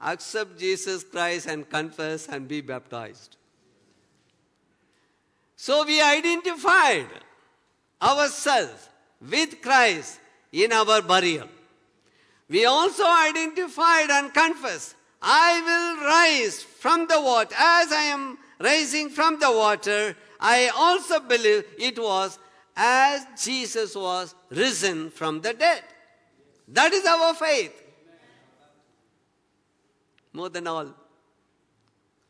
Accept 0.00 0.58
Jesus 0.58 1.04
Christ 1.04 1.46
and 1.46 1.68
confess 1.68 2.28
and 2.28 2.46
be 2.46 2.60
baptized. 2.60 3.36
So 5.56 5.84
we 5.84 6.02
identified 6.02 7.08
ourselves 8.00 8.88
with 9.20 9.62
Christ 9.62 10.20
in 10.52 10.72
our 10.72 11.00
burial. 11.02 11.48
We 12.48 12.66
also 12.66 13.04
identified 13.04 14.10
and 14.10 14.32
confessed, 14.32 14.94
I 15.20 15.60
will 15.62 16.06
rise 16.06 16.62
from 16.62 17.08
the 17.08 17.20
water. 17.20 17.54
As 17.58 17.90
I 17.90 18.02
am 18.02 18.38
rising 18.60 19.08
from 19.08 19.40
the 19.40 19.50
water, 19.50 20.14
I 20.38 20.70
also 20.76 21.20
believe 21.20 21.64
it 21.78 21.98
was 21.98 22.38
as 22.76 23.26
Jesus 23.42 23.94
was 23.94 24.34
risen 24.50 25.10
from 25.10 25.40
the 25.40 25.54
dead. 25.54 25.82
That 26.68 26.92
is 26.92 27.04
our 27.06 27.34
faith. 27.34 27.82
More 30.32 30.50
than 30.50 30.66
all. 30.66 30.94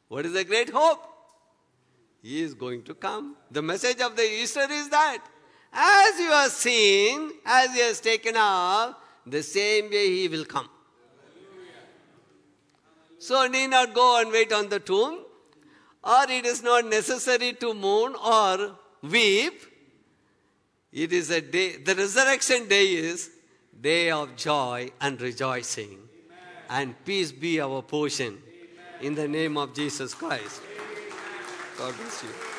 What 0.08 0.24
is 0.24 0.32
the 0.32 0.44
great 0.44 0.70
hope? 0.70 1.02
He 2.22 2.42
is 2.42 2.54
going 2.54 2.84
to 2.84 2.94
come. 2.94 3.36
The 3.50 3.62
message 3.62 4.00
of 4.00 4.16
the 4.16 4.22
Easter 4.22 4.66
is 4.70 4.88
that 4.90 5.18
as 5.72 6.18
you 6.18 6.30
are 6.30 6.48
seen, 6.48 7.32
as 7.44 7.72
he 7.74 7.80
has 7.80 8.00
taken 8.00 8.34
up, 8.36 9.02
the 9.26 9.42
same 9.42 9.90
way 9.90 10.08
he 10.08 10.28
will 10.28 10.44
come. 10.44 10.68
So 13.18 13.46
need 13.48 13.68
not 13.68 13.92
go 13.92 14.20
and 14.20 14.30
wait 14.30 14.52
on 14.52 14.68
the 14.68 14.78
tomb, 14.78 15.24
or 16.04 16.30
it 16.30 16.46
is 16.46 16.62
not 16.62 16.86
necessary 16.86 17.54
to 17.54 17.74
mourn 17.74 18.14
or 18.14 18.76
weep. 19.02 19.62
It 20.96 21.12
is 21.12 21.28
a 21.28 21.42
day, 21.42 21.76
the 21.76 21.94
resurrection 21.94 22.68
day 22.68 22.86
is 22.86 23.30
day 23.78 24.10
of 24.10 24.34
joy 24.34 24.90
and 24.98 25.20
rejoicing. 25.20 25.90
Amen. 25.90 26.06
And 26.70 27.04
peace 27.04 27.32
be 27.32 27.60
our 27.60 27.82
portion. 27.82 28.38
Amen. 28.38 29.02
In 29.02 29.14
the 29.14 29.28
name 29.28 29.58
of 29.58 29.74
Jesus 29.74 30.14
Christ. 30.14 30.62
God 31.76 31.94
bless 31.98 32.22
you. 32.22 32.55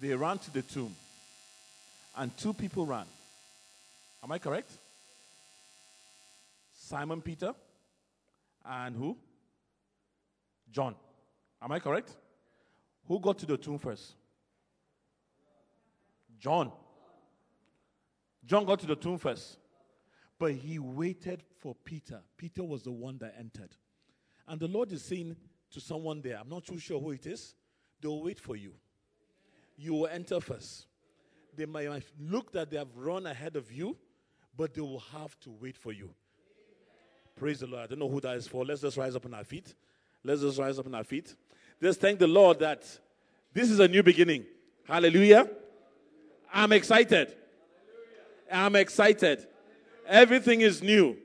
They 0.00 0.14
ran 0.14 0.38
to 0.38 0.50
the 0.50 0.62
tomb, 0.62 0.94
and 2.16 2.36
two 2.36 2.54
people 2.54 2.86
ran. 2.86 3.06
Am 4.22 4.32
I 4.32 4.38
correct? 4.38 4.70
Simon 6.72 7.20
Peter 7.20 7.54
and 8.64 8.96
who? 8.96 9.16
John. 10.72 10.94
Am 11.62 11.72
I 11.72 11.78
correct? 11.78 12.10
Who 13.06 13.20
got 13.20 13.38
to 13.38 13.46
the 13.46 13.56
tomb 13.56 13.78
first? 13.78 14.12
John. 16.38 16.72
John 18.44 18.64
got 18.64 18.80
to 18.80 18.86
the 18.86 18.96
tomb 18.96 19.18
first. 19.18 19.56
But 20.38 20.52
he 20.52 20.78
waited 20.78 21.42
for 21.58 21.74
Peter. 21.84 22.20
Peter 22.36 22.64
was 22.64 22.82
the 22.82 22.92
one 22.92 23.18
that 23.18 23.34
entered. 23.38 23.76
And 24.48 24.58
the 24.58 24.68
Lord 24.68 24.90
is 24.90 25.02
saying 25.02 25.36
to 25.72 25.80
someone 25.80 26.22
there, 26.22 26.38
I'm 26.40 26.48
not 26.48 26.64
too 26.64 26.78
sure 26.78 26.98
who 26.98 27.10
it 27.10 27.26
is, 27.26 27.54
they'll 28.00 28.22
wait 28.22 28.40
for 28.40 28.56
you. 28.56 28.72
You 29.80 29.94
will 29.94 30.08
enter 30.08 30.40
first. 30.40 30.86
They 31.56 31.64
might 31.64 31.88
look 32.20 32.52
that 32.52 32.70
they 32.70 32.76
have 32.76 32.94
run 32.94 33.26
ahead 33.26 33.56
of 33.56 33.72
you, 33.72 33.96
but 34.54 34.74
they 34.74 34.82
will 34.82 35.02
have 35.12 35.40
to 35.40 35.50
wait 35.50 35.74
for 35.74 35.90
you. 35.90 36.10
Praise 37.34 37.60
the 37.60 37.66
Lord. 37.66 37.84
I 37.84 37.86
don't 37.86 37.98
know 37.98 38.08
who 38.08 38.20
that 38.20 38.36
is 38.36 38.46
for. 38.46 38.62
Let's 38.62 38.82
just 38.82 38.98
rise 38.98 39.16
up 39.16 39.24
on 39.24 39.32
our 39.32 39.42
feet. 39.42 39.74
Let's 40.22 40.42
just 40.42 40.58
rise 40.58 40.78
up 40.78 40.86
on 40.86 40.94
our 40.94 41.02
feet. 41.02 41.34
Just 41.82 41.98
thank 41.98 42.18
the 42.18 42.26
Lord 42.26 42.58
that 42.58 42.82
this 43.54 43.70
is 43.70 43.80
a 43.80 43.88
new 43.88 44.02
beginning. 44.02 44.44
Hallelujah. 44.86 45.48
I'm 46.52 46.72
excited. 46.72 47.34
I'm 48.52 48.76
excited. 48.76 49.46
Everything 50.06 50.60
is 50.60 50.82
new. 50.82 51.16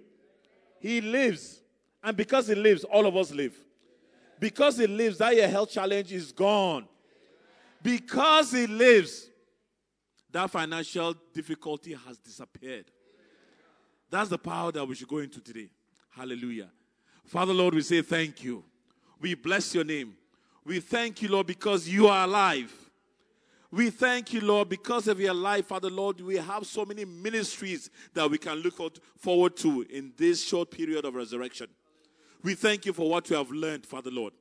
He 0.79 1.01
lives. 1.01 1.59
And 2.01 2.15
because 2.15 2.47
He 2.47 2.55
lives, 2.55 2.85
all 2.85 3.05
of 3.05 3.17
us 3.17 3.33
live. 3.33 3.57
Because 4.39 4.77
He 4.77 4.87
lives, 4.87 5.17
that 5.17 5.35
your 5.35 5.49
health 5.49 5.71
challenge 5.71 6.13
is 6.13 6.31
gone. 6.31 6.87
Because 7.85 8.51
He 8.51 8.65
lives, 8.65 9.29
that 10.31 10.49
financial 10.49 11.13
difficulty 11.31 11.95
has 12.07 12.17
disappeared. 12.17 12.85
That's 14.09 14.27
the 14.27 14.39
power 14.39 14.71
that 14.71 14.83
we 14.83 14.95
should 14.95 15.07
go 15.07 15.19
into 15.19 15.39
today. 15.39 15.69
Hallelujah. 16.09 16.71
Father, 17.25 17.53
Lord, 17.53 17.75
we 17.75 17.83
say 17.83 18.01
thank 18.01 18.43
you. 18.43 18.63
We 19.21 19.35
bless 19.35 19.75
your 19.75 19.83
name. 19.83 20.15
We 20.65 20.79
thank 20.79 21.21
you, 21.21 21.27
Lord, 21.27 21.45
because 21.45 21.87
you 21.87 22.07
are 22.07 22.23
alive. 22.23 22.73
We 23.69 23.91
thank 23.91 24.33
you, 24.33 24.41
Lord, 24.41 24.67
because 24.67 25.07
of 25.07 25.19
your 25.19 25.35
life, 25.35 25.67
Father 25.67 25.91
Lord. 25.91 26.21
We 26.21 26.37
have 26.37 26.65
so 26.65 26.85
many 26.85 27.05
ministries 27.05 27.91
that 28.15 28.27
we 28.27 28.39
can 28.39 28.55
look 28.63 28.97
forward 29.15 29.55
to 29.57 29.83
in 29.91 30.11
this 30.17 30.43
short 30.43 30.71
period 30.71 31.05
of 31.05 31.13
resurrection. 31.13 31.67
We 32.41 32.55
thank 32.55 32.87
you 32.87 32.93
for 32.93 33.07
what 33.07 33.29
we 33.29 33.35
have 33.35 33.51
learned, 33.51 33.85
Father 33.85 34.09
Lord. 34.09 34.33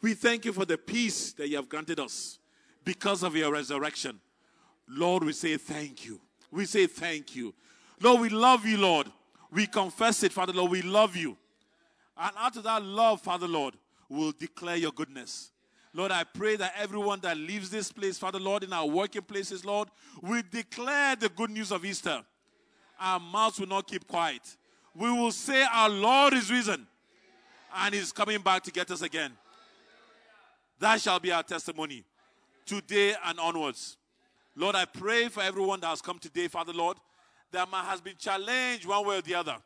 We 0.00 0.14
thank 0.14 0.44
you 0.44 0.52
for 0.52 0.64
the 0.64 0.78
peace 0.78 1.32
that 1.32 1.48
you 1.48 1.56
have 1.56 1.68
granted 1.68 1.98
us 1.98 2.37
because 2.88 3.22
of 3.22 3.36
your 3.36 3.52
resurrection. 3.52 4.18
Lord, 4.88 5.22
we 5.22 5.34
say 5.34 5.58
thank 5.58 6.06
you. 6.06 6.18
We 6.50 6.64
say 6.64 6.86
thank 6.86 7.36
you. 7.36 7.52
Lord, 8.00 8.22
we 8.22 8.30
love 8.30 8.64
you, 8.64 8.78
Lord. 8.78 9.08
We 9.52 9.66
confess 9.66 10.22
it, 10.22 10.32
Father 10.32 10.54
Lord. 10.54 10.70
We 10.70 10.80
love 10.80 11.14
you. 11.14 11.36
And 12.16 12.34
out 12.38 12.56
of 12.56 12.62
that 12.62 12.82
love, 12.82 13.20
Father 13.20 13.46
Lord, 13.46 13.74
we'll 14.08 14.32
declare 14.32 14.76
your 14.76 14.92
goodness. 14.92 15.50
Lord, 15.92 16.12
I 16.12 16.24
pray 16.24 16.56
that 16.56 16.72
everyone 16.78 17.20
that 17.20 17.36
leaves 17.36 17.68
this 17.68 17.92
place, 17.92 18.16
Father 18.16 18.40
Lord, 18.40 18.64
in 18.64 18.72
our 18.72 18.86
working 18.86 19.20
places, 19.20 19.66
Lord, 19.66 19.88
we 20.22 20.40
declare 20.50 21.14
the 21.14 21.28
good 21.28 21.50
news 21.50 21.70
of 21.70 21.84
Easter. 21.84 22.22
Our 22.98 23.20
mouths 23.20 23.60
will 23.60 23.68
not 23.68 23.86
keep 23.86 24.08
quiet. 24.08 24.56
We 24.94 25.12
will 25.12 25.32
say, 25.32 25.62
Our 25.62 25.90
Lord 25.90 26.32
is 26.32 26.50
risen 26.50 26.86
and 27.76 27.94
is 27.94 28.12
coming 28.12 28.40
back 28.40 28.62
to 28.62 28.70
get 28.70 28.90
us 28.90 29.02
again. 29.02 29.32
That 30.80 31.02
shall 31.02 31.20
be 31.20 31.30
our 31.32 31.42
testimony 31.42 32.06
today 32.68 33.14
and 33.24 33.40
onwards. 33.40 33.96
Lord, 34.54 34.76
I 34.76 34.84
pray 34.84 35.28
for 35.28 35.42
everyone 35.42 35.80
that 35.80 35.88
has 35.88 36.00
come 36.02 36.18
today, 36.18 36.48
Father 36.48 36.72
Lord, 36.72 36.96
that 37.50 37.66
has 37.68 38.00
been 38.00 38.16
challenged 38.18 38.86
one 38.86 39.06
way 39.06 39.18
or 39.18 39.22
the 39.22 39.34
other. 39.34 39.56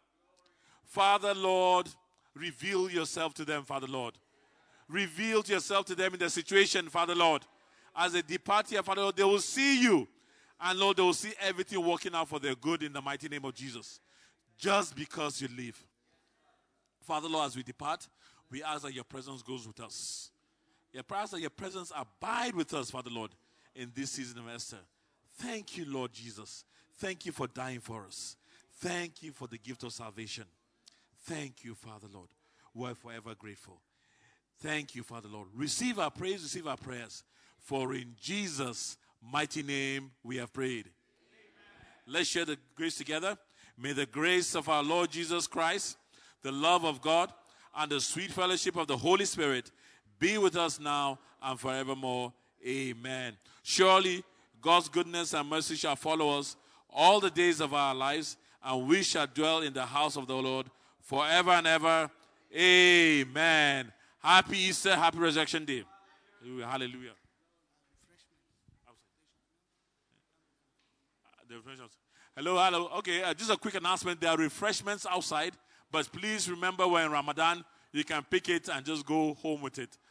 Father 0.85 1.35
Lord, 1.35 1.89
reveal 2.35 2.91
yourself 2.91 3.35
to 3.35 3.45
them, 3.45 3.65
Father 3.65 3.87
Lord 3.87 4.15
Reveal 4.93 5.43
yourself 5.47 5.87
to 5.87 5.95
them 5.95 6.13
in 6.13 6.21
the 6.21 6.29
situation, 6.29 6.89
Father 6.91 7.15
Lord. 7.15 7.43
As 7.97 8.13
they 8.13 8.21
depart 8.21 8.69
here, 8.69 8.83
Father 8.83 9.01
Lord, 9.01 9.17
they 9.17 9.25
will 9.25 9.39
see 9.39 9.83
you. 9.83 10.07
And 10.61 10.79
Lord, 10.79 10.99
they 10.99 11.03
will 11.03 11.15
see 11.15 11.33
everything 11.41 11.85
working 11.85 12.15
out 12.15 12.29
for 12.29 12.39
their 12.39 12.55
good 12.55 12.83
in 12.83 12.93
the 12.93 13.01
mighty 13.01 13.29
name 13.29 13.45
of 13.47 13.55
Jesus. 13.55 14.01
Just 14.59 14.95
because 14.95 15.41
you 15.41 15.49
live. 15.57 15.83
Father 17.01 17.27
Lord, 17.27 17.47
as 17.47 17.57
we 17.57 17.63
depart, 17.63 18.07
we 18.51 18.63
ask 18.63 18.83
that 18.83 18.93
your 18.93 19.05
presence 19.05 19.41
goes 19.43 19.67
with 19.67 19.81
us. 19.81 20.31
Your 20.93 21.05
that 21.05 21.41
your 21.41 21.51
presence 21.51 21.91
abide 21.97 22.55
with 22.55 22.75
us, 22.75 22.91
Father 22.91 23.11
Lord, 23.11 23.31
in 23.75 23.91
this 23.95 24.11
season 24.11 24.39
of 24.39 24.55
Easter. 24.55 24.77
Thank 25.37 25.79
you, 25.79 25.87
Lord 25.87 26.13
Jesus. 26.13 26.65
Thank 26.99 27.25
you 27.25 27.33
for 27.33 27.47
dying 27.47 27.81
for 27.81 28.05
us. 28.05 28.37
Thank 28.77 29.23
you 29.23 29.33
for 29.33 29.49
the 29.49 29.59
gift 29.59 29.83
of 29.85 29.93
salvation. 29.93 30.45
Thank 31.25 31.65
you, 31.65 31.75
Father 31.75 32.09
Lord. 32.13 32.29
We're 32.75 32.95
forever 32.95 33.35
grateful. 33.35 33.81
Thank 34.61 34.95
you, 34.95 35.03
Father 35.03 35.29
Lord. 35.29 35.49
Receive 35.55 35.99
our 35.99 36.11
praise, 36.11 36.43
receive 36.43 36.67
our 36.67 36.77
prayers. 36.77 37.25
For 37.59 37.95
in 37.95 38.15
Jesus' 38.21 38.97
mighty 39.23 39.63
name 39.63 40.11
we 40.23 40.37
have 40.37 40.53
prayed. 40.53 40.87
Amen. 40.87 40.91
Let's 42.07 42.29
share 42.29 42.45
the 42.45 42.59
grace 42.75 42.97
together. 42.97 43.39
May 43.79 43.93
the 43.93 44.07
grace 44.07 44.55
of 44.55 44.69
our 44.69 44.83
Lord 44.83 45.11
Jesus 45.11 45.47
Christ, 45.47 45.97
the 46.43 46.53
love 46.53 46.85
of 46.85 47.01
God, 47.01 47.33
and 47.77 47.91
the 47.91 48.01
sweet 48.01 48.31
fellowship 48.31 48.77
of 48.77 48.87
the 48.87 48.97
Holy 48.97 49.25
Spirit 49.25 49.71
be 50.23 50.39
with 50.39 50.57
us 50.57 50.79
now 50.79 51.19
and 51.43 51.59
forevermore. 51.59 52.33
Amen. 52.65 53.37
Surely 53.65 54.23
God's 54.61 54.89
goodness 54.89 55.35
and 55.35 55.49
mercy 55.51 55.75
shall 55.75 55.97
follow 55.97 56.39
us 56.39 56.57
all 56.89 57.19
the 57.19 57.31
days 57.31 57.61
of 57.61 57.75
our 57.75 57.93
lives, 57.93 58.37
and 58.65 58.87
we 58.87 59.03
shall 59.03 59.27
dwell 59.27 59.63
in 59.63 59.73
the 59.73 59.85
house 59.85 60.17
of 60.17 60.29
the 60.29 60.37
Lord 60.37 60.67
forever 61.01 61.51
and 61.51 61.67
ever. 61.67 62.09
Amen. 62.55 63.93
Happy 64.23 64.59
Easter, 64.59 64.95
happy 64.95 65.19
Resurrection 65.19 65.65
Day. 65.65 65.83
Hallelujah. 66.41 66.67
Hallelujah. 66.67 67.11
Hello, 72.37 72.57
hello. 72.59 72.89
Okay, 72.99 73.25
uh, 73.25 73.35
just 73.35 73.51
a 73.51 73.57
quick 73.57 73.75
announcement. 73.75 74.21
There 74.21 74.31
are 74.31 74.37
refreshments 74.37 75.05
outside, 75.05 75.55
but 75.91 76.11
please 76.13 76.49
remember 76.49 76.87
when 76.87 77.11
Ramadan, 77.11 77.65
you 77.93 78.05
can 78.05 78.23
pick 78.31 78.49
it 78.49 78.69
and 78.69 78.87
just 78.87 79.05
go 79.05 79.35
home 79.35 79.61
with 79.61 79.79
it. 79.79 79.99